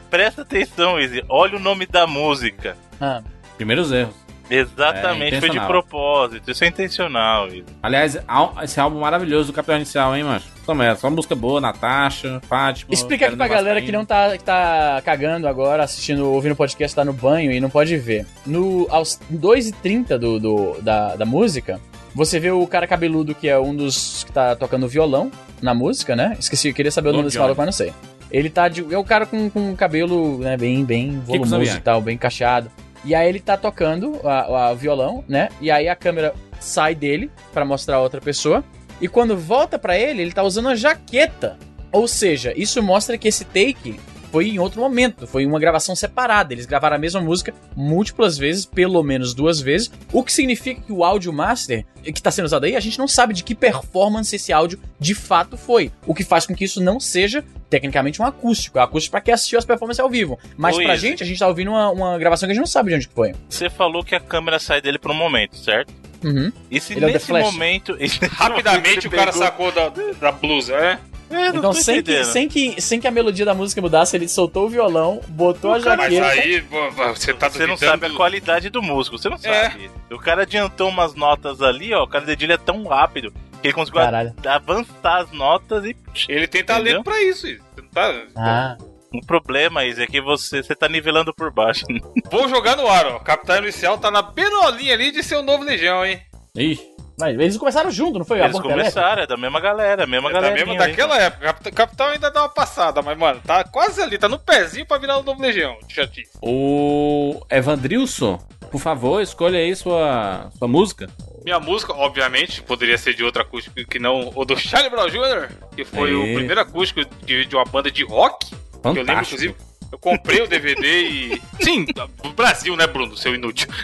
[0.09, 1.23] Presta atenção, Izzy.
[1.29, 2.77] Olha o nome da música.
[2.99, 3.21] Ah,
[3.55, 4.13] Primeiros erros.
[4.49, 6.51] Exatamente, É, foi de propósito.
[6.51, 7.63] Isso é intencional, Izzy.
[7.81, 10.47] Aliás, al- esse álbum maravilhoso do Capitão Inicial, hein, macho?
[10.65, 12.93] Só merda, só música boa, Natasha, Fátima.
[12.93, 16.95] Explica aqui pra galera que não tá, que tá cagando agora, assistindo, ouvindo o podcast,
[16.95, 18.25] tá no banho e não pode ver.
[18.45, 21.79] No, aos 2h30 do, do, da, da música,
[22.13, 25.31] você vê o cara cabeludo que é um dos que tá tocando violão
[25.61, 26.35] na música, né?
[26.39, 27.93] Esqueci, eu queria saber o nome desse maluco, mas não sei.
[28.29, 28.85] Ele tá de.
[28.93, 32.69] É o cara com, com cabelo né, bem, bem volumoso e tal, bem cacheado.
[33.07, 35.47] E aí ele tá tocando a- a- o violão, né?
[35.61, 38.63] E aí a câmera sai dele pra mostrar a outra pessoa.
[38.99, 41.57] E quando volta pra ele, ele tá usando uma jaqueta.
[41.91, 43.97] Ou seja, isso mostra que esse take
[44.31, 46.53] foi em outro momento, foi uma gravação separada.
[46.53, 50.91] Eles gravaram a mesma música múltiplas vezes, pelo menos duas vezes, o que significa que
[50.91, 54.35] o áudio master que tá sendo usado aí, a gente não sabe de que performance
[54.35, 55.91] esse áudio de fato foi.
[56.05, 58.77] O que faz com que isso não seja tecnicamente um acústico.
[58.77, 60.39] É um acústico pra quem assistiu as performances ao vivo.
[60.55, 62.67] Mas Ô, pra gente, a gente tá ouvindo uma, uma gravação que a gente não
[62.67, 63.33] sabe de onde foi.
[63.49, 65.93] Você falou que a câmera sai dele por um momento, certo?
[66.23, 66.51] Uhum.
[66.71, 67.43] E se Ele é nesse Flash.
[67.43, 67.97] momento.
[68.31, 70.99] Rapidamente o cara sacou da, da blusa, é?
[71.29, 74.29] É, não Então, sem que, sem, que, sem que a melodia da música mudasse, ele
[74.29, 76.25] soltou o violão, botou a Mas jaqueta.
[76.27, 79.69] aí pô, você tá Você não sabe a qualidade do músico, você não É.
[79.69, 79.91] sabe.
[80.09, 82.03] O cara adiantou umas notas ali, ó.
[82.03, 84.33] O cara dedilha é tão rápido que ele conseguiu Caralho.
[84.45, 85.95] avançar as notas e.
[86.29, 87.03] Ele tem talento Entendeu?
[87.03, 87.45] pra isso.
[87.47, 87.61] isso.
[87.75, 88.21] Você não tá...
[88.35, 88.77] Ah.
[89.13, 91.85] O problema, Izzy, é que você, você tá nivelando por baixo.
[92.29, 93.19] Vou jogar no ar, ó.
[93.19, 96.21] Capitão Inicial tá na beirolinha ali de ser o novo Legião, hein?
[96.55, 96.79] Ih,
[97.17, 98.41] Mas eles começaram junto, não foi?
[98.41, 100.55] Eles começaram, é da mesma galera, a mesma É da galera.
[100.65, 101.45] mesma daquela época.
[101.45, 104.97] Capitão, Capitão ainda dá uma passada, mas, mano, tá quase ali, tá no pezinho pra
[104.97, 105.77] virar o novo Legião.
[105.87, 106.31] Chatice.
[106.41, 108.37] o Evandrilson,
[108.71, 111.07] por favor, escolha aí sua, sua música.
[111.45, 115.49] Minha música, obviamente, poderia ser de outro acústico que não o do Charlie Brown Jr.,
[115.75, 116.33] que foi o Aê.
[116.35, 118.53] primeiro acústico de, de uma banda de rock.
[118.93, 119.43] Que eu lembro, Fantástico.
[119.43, 119.55] inclusive,
[119.91, 121.41] eu comprei o DVD e.
[121.61, 123.15] Sim, do Brasil, né, Bruno?
[123.15, 123.67] Seu inútil.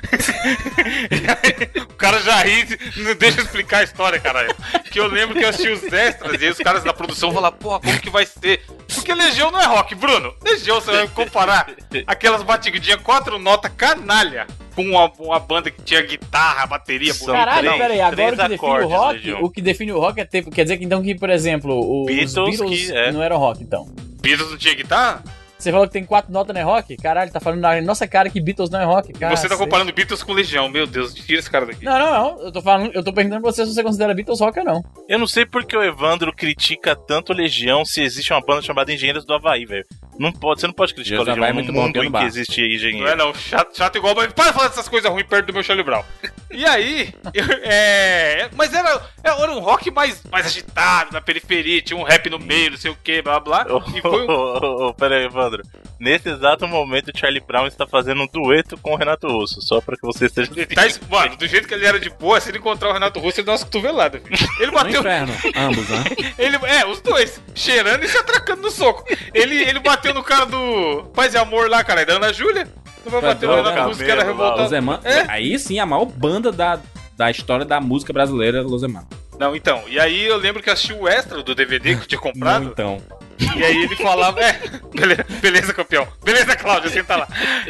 [1.90, 2.66] o cara já ri,
[2.98, 4.54] não deixa eu explicar a história, caralho.
[4.92, 7.56] Que eu lembro que eu assisti os extras e aí os caras da produção falaram,
[7.58, 8.62] porra, como que vai ser?
[8.94, 10.34] Porque Legião não é rock, Bruno.
[10.44, 11.68] Legião, você vai comparar
[12.06, 14.46] aquelas batidinhas, quatro notas canalha,
[14.76, 17.32] com uma, uma banda que tinha guitarra, bateria, bonita.
[17.32, 19.44] Caralho, três- peraí, agora o que define o rock, Legião.
[19.44, 22.06] o que define o rock é ter, quer dizer que então que, por exemplo, o-
[22.06, 23.12] Beatles os Beatles que- é.
[23.12, 23.88] não eram rock, então.
[24.24, 25.22] Beatles não tinha guitarra?
[25.60, 26.98] Você falou que tem quatro notas, não é rock?
[26.98, 29.36] Caralho, tá falando na nossa cara que Beatles não é rock, E cara.
[29.36, 30.68] você tá comparando Beatles com Legião.
[30.68, 31.86] Meu Deus, tira esse cara daqui.
[31.86, 32.42] Não, não, não.
[32.46, 34.84] Eu tô falando, eu tô perguntando pra você se você considera Beatles rock ou não.
[35.08, 39.26] Eu não sei porque o Evandro critica tanto Legião se existe uma banda chamada Engenheiros
[39.26, 39.86] do Havaí, velho.
[40.20, 41.96] Não pode, você não pode criticar o Engenheiros do Legião é no muito bom, mundo
[41.98, 42.26] em no que bar.
[42.26, 43.16] existe Não é engenheiro.
[43.18, 45.84] não, chato, chato igual, mas para de falar dessas coisas ruins perto do meu Charlie
[45.86, 46.04] Brown.
[46.56, 48.48] E aí, eu- é.
[48.56, 52.70] Mas era, era um rock mais, mais agitado, na periferia, tinha um rap no meio,
[52.70, 53.66] não sei o que, blá blá.
[53.68, 54.30] Ô, E foi um.
[54.30, 55.64] ô, ô, ô, Pera aí, Evandro.
[56.00, 59.82] Nesse exato momento, o Charlie Brown está fazendo um dueto com o Renato Russo, só
[59.82, 60.52] pra que você esteja.
[60.56, 63.20] Ele tá, mano, do jeito que ele era de boa, se ele encontrar o Renato
[63.20, 64.38] Russo, ele dá umas cotoveladas, filho.
[64.60, 65.00] Ele No bateu.
[65.00, 66.04] inferno, ambos, né?
[66.38, 69.04] Ele, é, os dois, cheirando e se atracando no soco.
[69.34, 72.68] Ele, ele bateu no cara do Paz e Amor lá, cara, da Ana Júlia.
[73.06, 74.62] Não vai Tá bater no Renato Russo, que era revoltado.
[74.64, 75.26] Loseman, É.
[75.30, 76.80] aí sim a maior banda da,
[77.16, 79.06] da história da música brasileira, Loseman.
[79.40, 79.84] Não, então.
[79.88, 82.32] E aí eu lembro que eu assisti o extra do DVD que eu tinha Não,
[82.32, 82.66] comprado.
[82.66, 83.02] então.
[83.58, 84.60] E aí ele falava, é,
[84.96, 86.08] beleza, beleza, campeão.
[86.24, 87.28] Beleza, Cláudio, senta lá.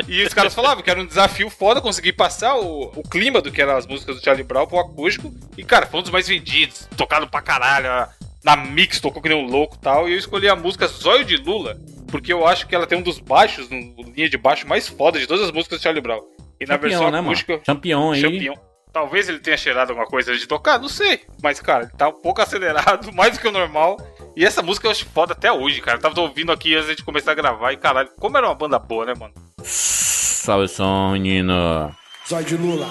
[0.07, 3.49] E os caras falavam que era um desafio foda conseguir passar o, o clima do
[3.51, 5.33] que eram as músicas do Charlie Brown pro acústico.
[5.57, 8.07] E, cara, foi um dos mais vendidos, tocado pra caralho.
[8.43, 10.07] Na mix, tocou que nem um louco e tal.
[10.07, 11.77] E eu escolhi a música Zóio de Lula,
[12.13, 15.19] porque eu acho que ela tem um dos baixos, um, linha de baixo mais foda
[15.19, 16.21] de todas as músicas do Charlie Brown.
[16.59, 17.29] E na Campeão, versão né, mano?
[17.29, 18.21] acústica, Campeão aí.
[18.21, 18.53] Champion.
[18.93, 21.21] Talvez ele tenha cheirado alguma coisa antes de tocar, não sei.
[21.41, 23.97] Mas, cara, ele tá um pouco acelerado, mais do que o normal.
[24.35, 25.97] E essa música eu acho foda até hoje, cara.
[25.97, 28.77] Eu tava ouvindo aqui antes de começar a gravar e, caralho, como era uma banda
[28.77, 29.33] boa, né, mano?
[29.63, 31.91] Salve som, menino.
[32.29, 32.87] Zóio de Lula.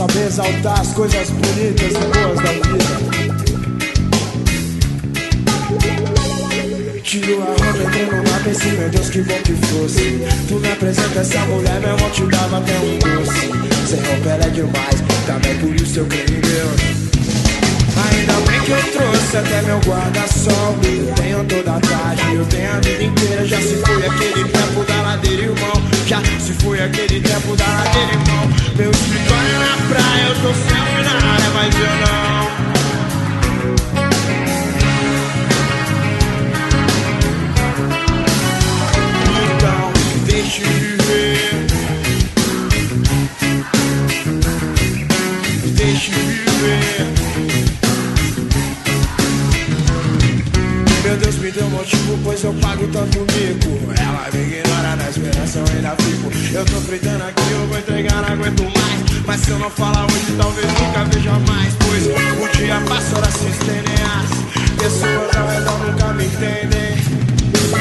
[0.00, 2.88] Saber exaltar as coisas bonitas e boas da vida.
[7.02, 10.26] Tiro a roupa, entrei no mar, pensei, meu Deus, que bom que fosse.
[10.48, 13.40] Tu me apresenta essa mulher, meu irmão te dava até um doce.
[13.90, 16.80] Sem roupa ela é demais, também por isso eu creio em Deus.
[18.08, 20.76] Ainda bem que eu trouxe até meu guarda-sol.
[20.82, 23.46] Eu tenho toda a tarde, eu tenho a vida inteira.
[23.46, 25.82] Já se foi aquele tempo da ladeira, irmão.
[26.06, 28.48] Já se foi aquele tempo da ladeira, irmão.
[28.76, 32.50] Meu escritório é na praia, eu tô sempre na área, mas eu não.
[39.56, 39.92] Então,
[40.26, 41.66] deixe viver.
[45.76, 47.06] Deixe viver.
[51.10, 53.92] Meu Deus me deu motivo, pois eu pago tanto mico.
[54.00, 56.30] Ela me ignora na esperança, eu ainda fico.
[56.54, 59.26] Eu tô fritando aqui, eu vou entregar, não aguento mais.
[59.26, 61.74] Mas se eu não falar hoje, talvez nunca veja mais.
[61.80, 63.98] Pois o dia passa, horas se estendem.
[64.06, 64.30] As
[64.78, 66.94] pessoas ao redor nunca me entendem.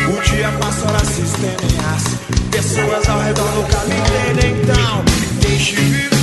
[0.09, 1.77] O dia passa, horas se estendem.
[1.86, 2.03] As
[2.49, 4.59] pessoas ao redor nunca me entendem.
[4.63, 5.05] Então,
[5.39, 6.18] deixe viver,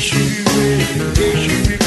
[0.00, 1.70] Me deixe viver, deixe ficar.
[1.70, 1.79] Me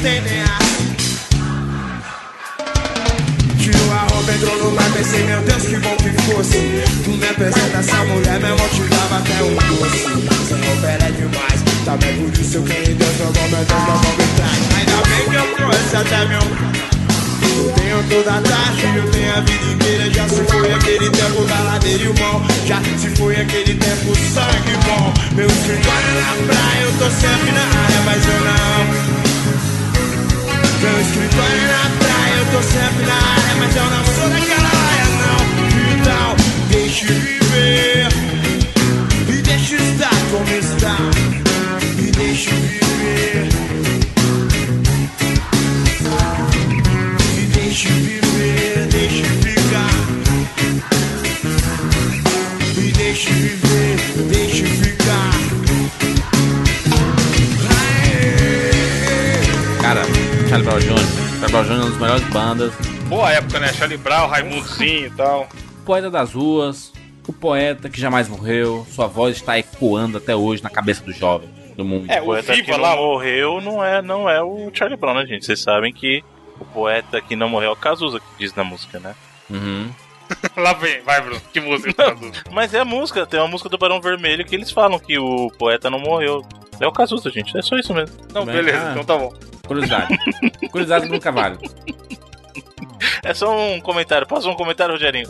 [0.00, 0.70] estendem as.
[3.60, 6.82] Tirou a roupa, entrou no mar, pensei, meu Deus, que bom que fosse.
[7.04, 9.98] Tu me apresenta essa mulher, meu irmão te dava até um doce.
[10.48, 13.68] Sem roupa ela é demais, também por isso eu creio Deus, meu bom, meu Deus,
[13.68, 14.60] meu bom me traz.
[14.78, 16.40] Ainda bem que eu trouxe até meu.
[17.42, 20.14] Eu tenho toda a tarde, eu tenho a vida inteira.
[20.14, 22.42] Já se foi aquele tempo da ladeira, irmão.
[22.64, 25.12] Já se foi aquele tempo sangue bom.
[25.34, 29.19] Meu escritório na praia, eu tô sempre na área, mas eu não.
[30.80, 34.68] Meu escritório é na praia, eu tô sempre na área, mas eu não sou daquela
[34.68, 35.40] área, não.
[35.92, 36.36] Então,
[36.70, 38.08] deixe viver.
[39.28, 40.96] E deixe estar como está.
[41.98, 42.59] E deixe
[60.60, 60.98] Charlie Brown Jr.
[61.38, 61.72] Charlie Brown Jr.
[61.72, 62.74] é uma das melhores bandas.
[63.08, 63.72] Boa época, né?
[63.72, 65.48] Charlie Brown, Raimundozinho e tal.
[65.86, 66.92] Poeta das ruas,
[67.26, 68.86] o poeta que jamais morreu.
[68.90, 72.10] Sua voz está ecoando até hoje na cabeça dos jovens do mundo.
[72.10, 74.98] É, O o poeta que Viva não lá, morreu não é, não é o Charlie
[74.98, 75.46] Brown, né, gente?
[75.46, 76.22] Vocês sabem que
[76.60, 79.14] o poeta que não morreu é o Cazuza, que diz na música, né?
[79.48, 79.88] Uhum.
[80.58, 81.40] lá vem, vai, Bruno.
[81.52, 81.94] Que música?
[82.52, 85.50] Mas é a música, tem uma música do Barão Vermelho que eles falam que o
[85.58, 86.44] poeta não morreu.
[86.78, 88.14] É o Cazuza, gente, é só isso mesmo.
[88.32, 88.90] Não, Bem, beleza, ah.
[88.92, 89.32] então tá bom.
[89.70, 90.18] Curiosidade.
[90.72, 91.56] Curiosidade do cavalo.
[93.22, 95.28] É só um comentário, passa um comentário, Rogerinho.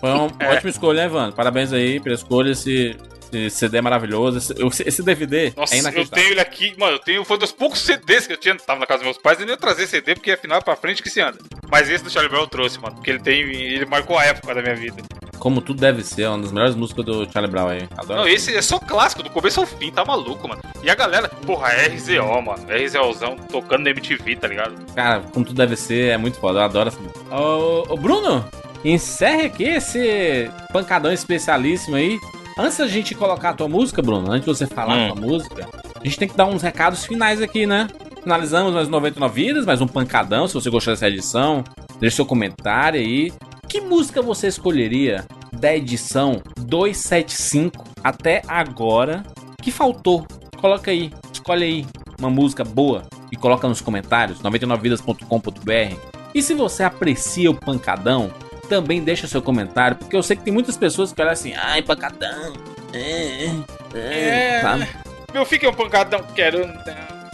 [0.00, 0.48] Foi uma É.
[0.50, 1.30] ótima escolha, né, Ivan?
[1.30, 2.50] Parabéns aí pela escolha.
[2.50, 2.96] Esse,
[3.32, 4.38] esse CD é maravilhoso.
[4.38, 6.22] Esse, esse DVD Nossa, é eu inacreditável.
[6.22, 8.80] tenho ele aqui, mano, eu tenho, foi um dos poucos CDs que eu tinha, tava
[8.80, 11.02] na casa dos meus pais, e nem ia trazer CD, porque afinal é pra frente
[11.02, 11.38] que se anda.
[11.70, 14.54] Mas esse do Charlie Brown eu trouxe, mano, porque ele tem, ele marcou a época
[14.54, 15.02] da minha vida.
[15.38, 17.88] Como tudo deve ser, é uma das melhores músicas do Charlie Brown aí.
[17.96, 18.20] Adoro.
[18.20, 20.62] Não, esse é só clássico, do começo ao fim, tá maluco, mano.
[20.82, 24.74] E a galera, porra, RZO, mano, RZOzão tocando na MTV, tá ligado?
[24.94, 26.60] Cara, como tudo deve ser, é muito foda.
[26.60, 27.34] Eu adoro essa música.
[27.34, 28.44] Ô, ô, Bruno,
[28.84, 32.20] encerre aqui esse pancadão especialíssimo aí.
[32.58, 35.04] Antes da gente colocar a tua música, Bruno, antes de você falar Hum.
[35.04, 35.68] a tua música,
[36.00, 37.88] a gente tem que dar uns recados finais aqui, né?
[38.22, 40.46] Finalizamos mais 99 vidas, mais um pancadão.
[40.46, 41.64] Se você gostou dessa edição,
[41.98, 43.32] deixe seu comentário aí.
[43.68, 49.24] Que música você escolheria da edição 275 até agora
[49.60, 50.26] que faltou
[50.62, 51.86] Coloca aí, escolhe aí
[52.20, 53.02] uma música boa
[53.32, 55.96] e coloca nos comentários, 99vidas.com.br.
[56.32, 58.30] E se você aprecia o pancadão,
[58.72, 61.82] também deixa seu comentário, porque eu sei que tem muitas pessoas que olham assim, ai,
[61.82, 62.54] pancadão.
[62.94, 63.50] É,
[63.94, 64.60] é, É.
[64.62, 64.88] sabe?
[65.34, 66.66] Meu filho é um pancadão, quero.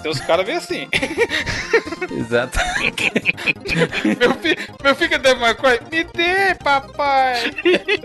[0.03, 0.89] Tem os caras veem assim.
[2.17, 2.59] Exato.
[4.19, 7.53] meu, filho, meu filho é Devil May Cry, me dê, papai.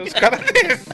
[0.03, 0.85] Os caras desses.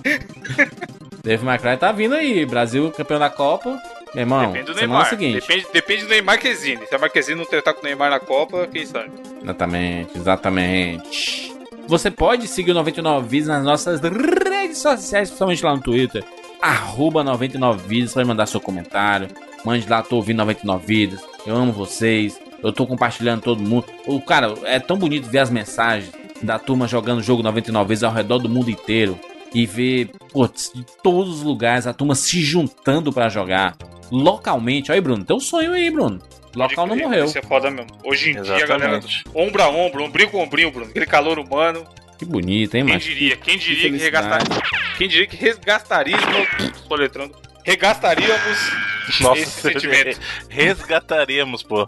[1.22, 3.78] Dave McCray tá vindo aí, Brasil campeão da Copa.
[4.14, 5.10] Meu irmão, Depende do Neymar.
[5.10, 5.42] seguinte.
[5.42, 6.86] Depende, depende do Neymar Marquezine.
[6.88, 9.12] Se a Marquezine não tretar com o Neymar na Copa, quem sabe?
[9.42, 11.59] Exatamente, exatamente.
[11.90, 16.24] Você pode seguir o 99 Vidas nas nossas redes sociais, principalmente lá no Twitter.
[16.62, 19.28] Arroba 99 Vidas, pode mandar seu comentário.
[19.66, 21.20] Mande lá, tô ouvindo 99 Vidas.
[21.48, 22.40] Eu amo vocês.
[22.62, 23.86] Eu tô compartilhando todo mundo.
[24.06, 26.12] O cara, é tão bonito ver as mensagens
[26.44, 29.20] da turma jogando o jogo 99 vezes ao redor do mundo inteiro.
[29.52, 33.76] E ver, putz, de todos os lugares a turma se juntando pra jogar.
[34.12, 34.92] Localmente.
[34.92, 36.22] Olha aí, Bruno, tem um sonho aí, Bruno.
[36.56, 37.26] Local não morreu.
[37.26, 37.90] Isso é foda mesmo.
[38.04, 38.98] Hoje em dia, a galera.
[38.98, 39.24] Exatamente.
[39.34, 40.90] Ombro a ombro, ombrinho com ombrinho, Bruno.
[40.90, 41.86] Aquele calor humano.
[42.18, 43.08] Que bonito, hein, Quem macho?
[43.08, 43.38] diria?
[43.38, 44.28] Quem diria que felicidade.
[44.28, 44.70] regastaríamos.
[44.98, 46.48] Quem diria que resgastaríamos.
[46.88, 47.36] Soletrando.
[47.64, 48.58] Regastaríamos
[49.22, 50.20] Nossa, esse sentimento.
[50.50, 51.88] resgataríamos, pô.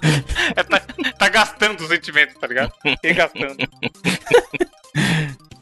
[0.56, 0.82] É, tá,
[1.18, 2.72] tá gastando o sentimento, tá ligado?
[3.04, 3.58] Regastando.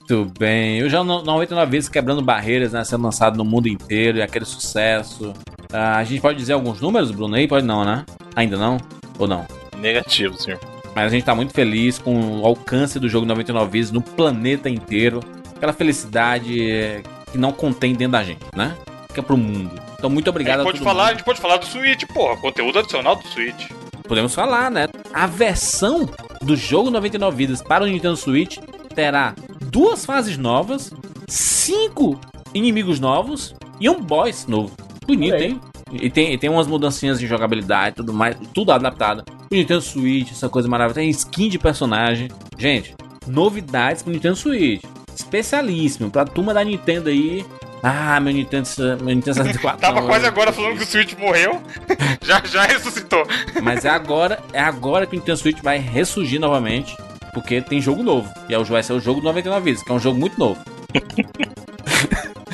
[0.09, 0.79] Muito bem.
[0.79, 2.83] Eu já no 99 vezes quebrando barreiras, né?
[2.83, 5.33] Sendo lançado no mundo inteiro e aquele sucesso.
[5.71, 7.35] Ah, a gente pode dizer alguns números, Bruno?
[7.35, 8.05] Aí pode não, né?
[8.35, 8.77] Ainda não?
[9.17, 9.45] Ou não?
[9.77, 10.59] Negativo, senhor.
[10.95, 14.69] Mas a gente tá muito feliz com o alcance do jogo 99 vezes no planeta
[14.69, 15.19] inteiro.
[15.55, 18.75] Aquela felicidade eh, que não contém dentro da gente, né?
[19.07, 19.79] Fica pro mundo.
[19.97, 21.17] Então, muito A obrigado gente, a, pode todo falar, a mundo.
[21.17, 22.37] gente pode falar do Switch, porra.
[22.37, 23.69] Conteúdo adicional do Switch.
[24.07, 24.87] Podemos falar, né?
[25.13, 26.09] A versão
[26.41, 28.57] do jogo 99 vidas para o Nintendo Switch
[28.95, 29.35] terá
[29.65, 30.91] duas fases novas,
[31.27, 32.19] cinco
[32.53, 34.75] inimigos novos e um boss novo.
[35.15, 35.59] Bonito, hein?
[35.91, 39.23] E tem, e tem umas mudancinhas de jogabilidade e tudo mais, tudo adaptado.
[39.51, 40.99] O Nintendo Switch, essa coisa maravilhosa.
[41.01, 42.29] Tem skin de personagem.
[42.57, 42.93] Gente,
[43.25, 44.83] novidades pro Nintendo Switch.
[45.15, 47.43] Especialíssimo pra turma da Nintendo aí.
[47.81, 48.67] Ah, meu Nintendo,
[49.01, 49.81] meu Nintendo 64.
[49.81, 51.59] Tava não, quase eu- agora falando que o Switch morreu.
[52.21, 53.25] já, já ressuscitou.
[53.63, 56.95] Mas é agora, é agora que o Nintendo Switch vai ressurgir novamente,
[57.33, 58.31] porque tem jogo novo.
[58.47, 60.37] E é o vai ser o jogo do 99 Vidas, que é um jogo muito
[60.37, 60.59] novo.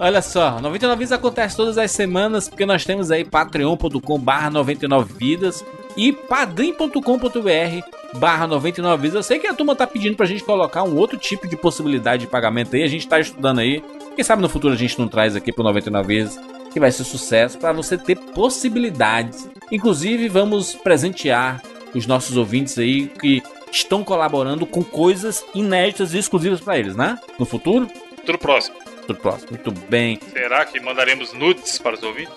[0.00, 5.12] Olha só, 99 Vidas acontece todas as semanas, porque nós temos aí patreon.com barra 99
[5.14, 5.64] vidas
[5.96, 6.98] e padrim.com.br
[8.14, 9.16] barra 99 vidas.
[9.16, 12.22] Eu sei que a turma tá pedindo pra gente colocar um outro tipo de possibilidade
[12.22, 13.82] de pagamento aí, a gente tá estudando aí.
[14.14, 16.40] Quem sabe no futuro a gente não traz aqui pro 99 vezes
[16.72, 19.48] que vai ser sucesso para você ter possibilidades.
[19.72, 21.60] Inclusive, vamos presentear
[21.94, 23.42] os nossos ouvintes aí que
[23.72, 27.18] estão colaborando com coisas inéditas e exclusivas para eles, né?
[27.38, 27.88] No futuro,
[28.24, 28.76] Tudo próximo.
[29.14, 29.50] Próximo.
[29.50, 30.18] Muito bem.
[30.32, 32.34] Será que mandaremos nudes para os ouvintes?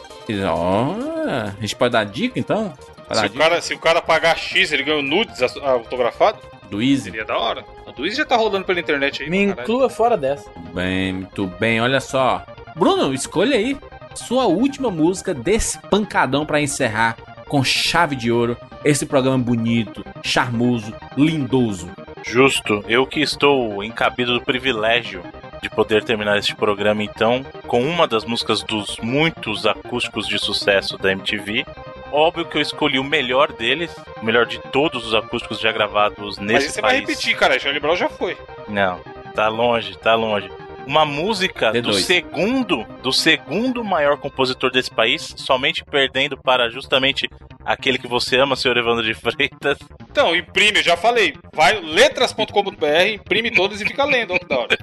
[0.49, 0.95] Ó,
[1.27, 2.73] a gente pode dar dica então?
[3.11, 6.39] Se dar o, dica cara, se o cara pagar X, ele ganha o nudes autografado?
[6.71, 7.03] do Easy.
[7.03, 7.65] Seria da hora.
[7.85, 9.29] O do Easy já tá rolando pela internet aí.
[9.29, 10.49] Me inclua fora dessa.
[10.55, 11.81] Muito bem, muito bem.
[11.81, 12.45] Olha só.
[12.75, 13.77] Bruno, escolha aí
[14.15, 17.17] sua última música desse pancadão para encerrar
[17.47, 21.89] com chave de ouro esse programa bonito, charmoso, lindoso.
[22.23, 22.83] Justo.
[22.87, 25.21] Eu que estou encabido do privilégio
[25.61, 30.97] de poder terminar este programa, então, com uma das músicas dos muitos acústicos de sucesso
[30.97, 31.65] da MTV.
[32.11, 36.37] Óbvio que eu escolhi o melhor deles, o melhor de todos os acústicos já gravados
[36.37, 37.01] Mas nesse isso você vai país.
[37.07, 37.57] repetir, cara.
[37.59, 38.37] Charlie Brown já foi.
[38.67, 38.99] Não,
[39.33, 40.49] tá longe, tá longe.
[40.87, 42.01] Uma música do D2.
[42.01, 47.27] segundo, do segundo maior compositor desse país, somente perdendo para justamente
[47.63, 49.77] aquele que você ama, senhor Evandro de Freitas.
[50.09, 51.35] Então, imprime, eu já falei.
[51.53, 54.33] Vai letras.com.br, imprime todas e fica lendo.
[54.33, 54.77] Ó, que da hora.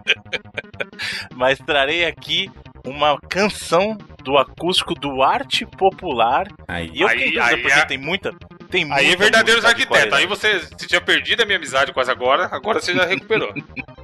[1.35, 2.51] Mas trarei aqui
[2.87, 6.47] uma canção do acústico do Arte Popular.
[6.67, 6.91] Aí.
[6.95, 8.33] E eu Aí- fiquei dúvida, aí porque é- tem muita.
[8.71, 10.13] Tem Aí é muita verdadeiros arquitetos.
[10.13, 13.53] Aí você, você tinha perdido a minha amizade quase agora, agora você já recuperou.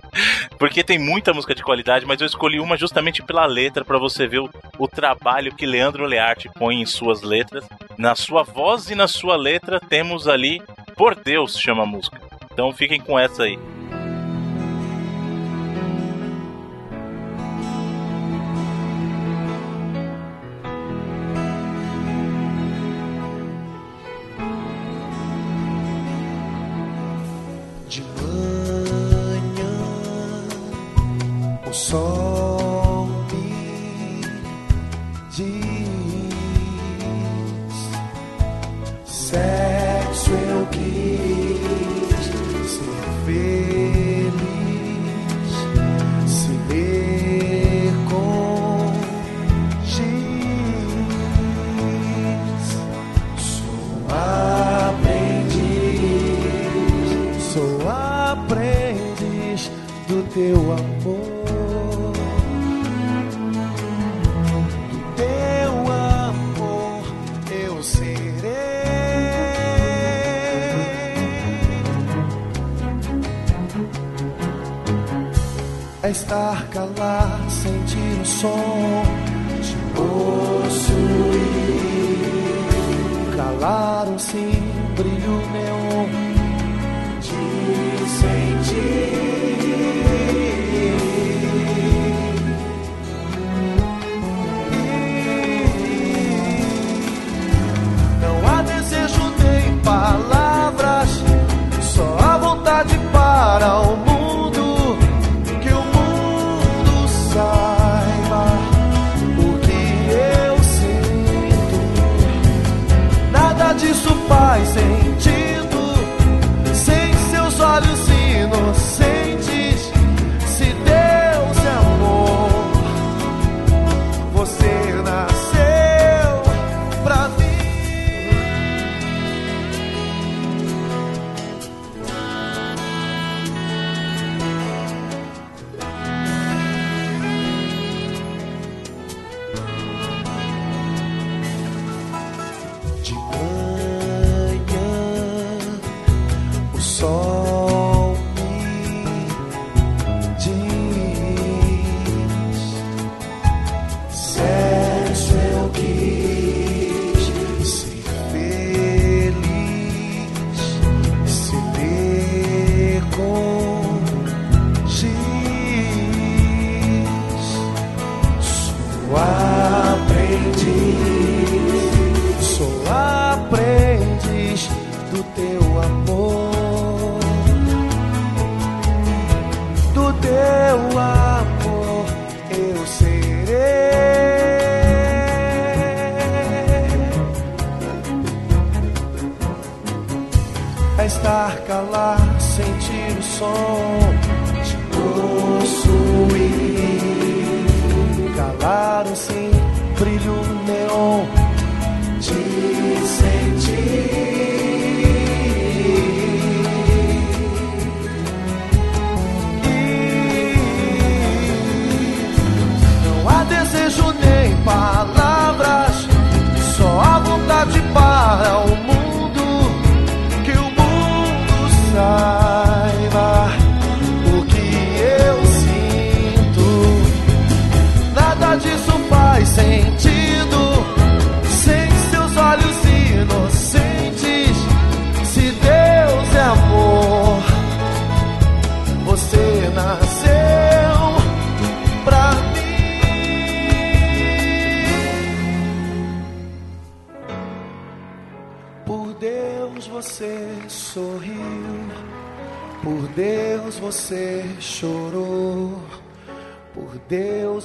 [0.58, 4.26] Porque tem muita música de qualidade, mas eu escolhi uma justamente pela letra, pra você
[4.26, 7.68] ver o, o trabalho que Leandro Learte põe em suas letras.
[7.98, 10.62] Na sua voz e na sua letra temos ali
[10.96, 12.20] Por Deus chama a música.
[12.52, 13.58] Então fiquem com essa aí.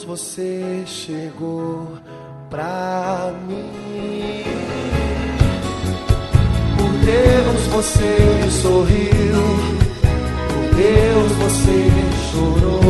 [0.09, 1.87] você chegou
[2.49, 4.43] pra mim.
[6.75, 9.43] Por Deus você sorriu,
[10.49, 11.91] por Deus você
[12.31, 12.81] chorou,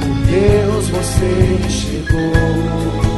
[0.00, 3.09] por Deus você chegou.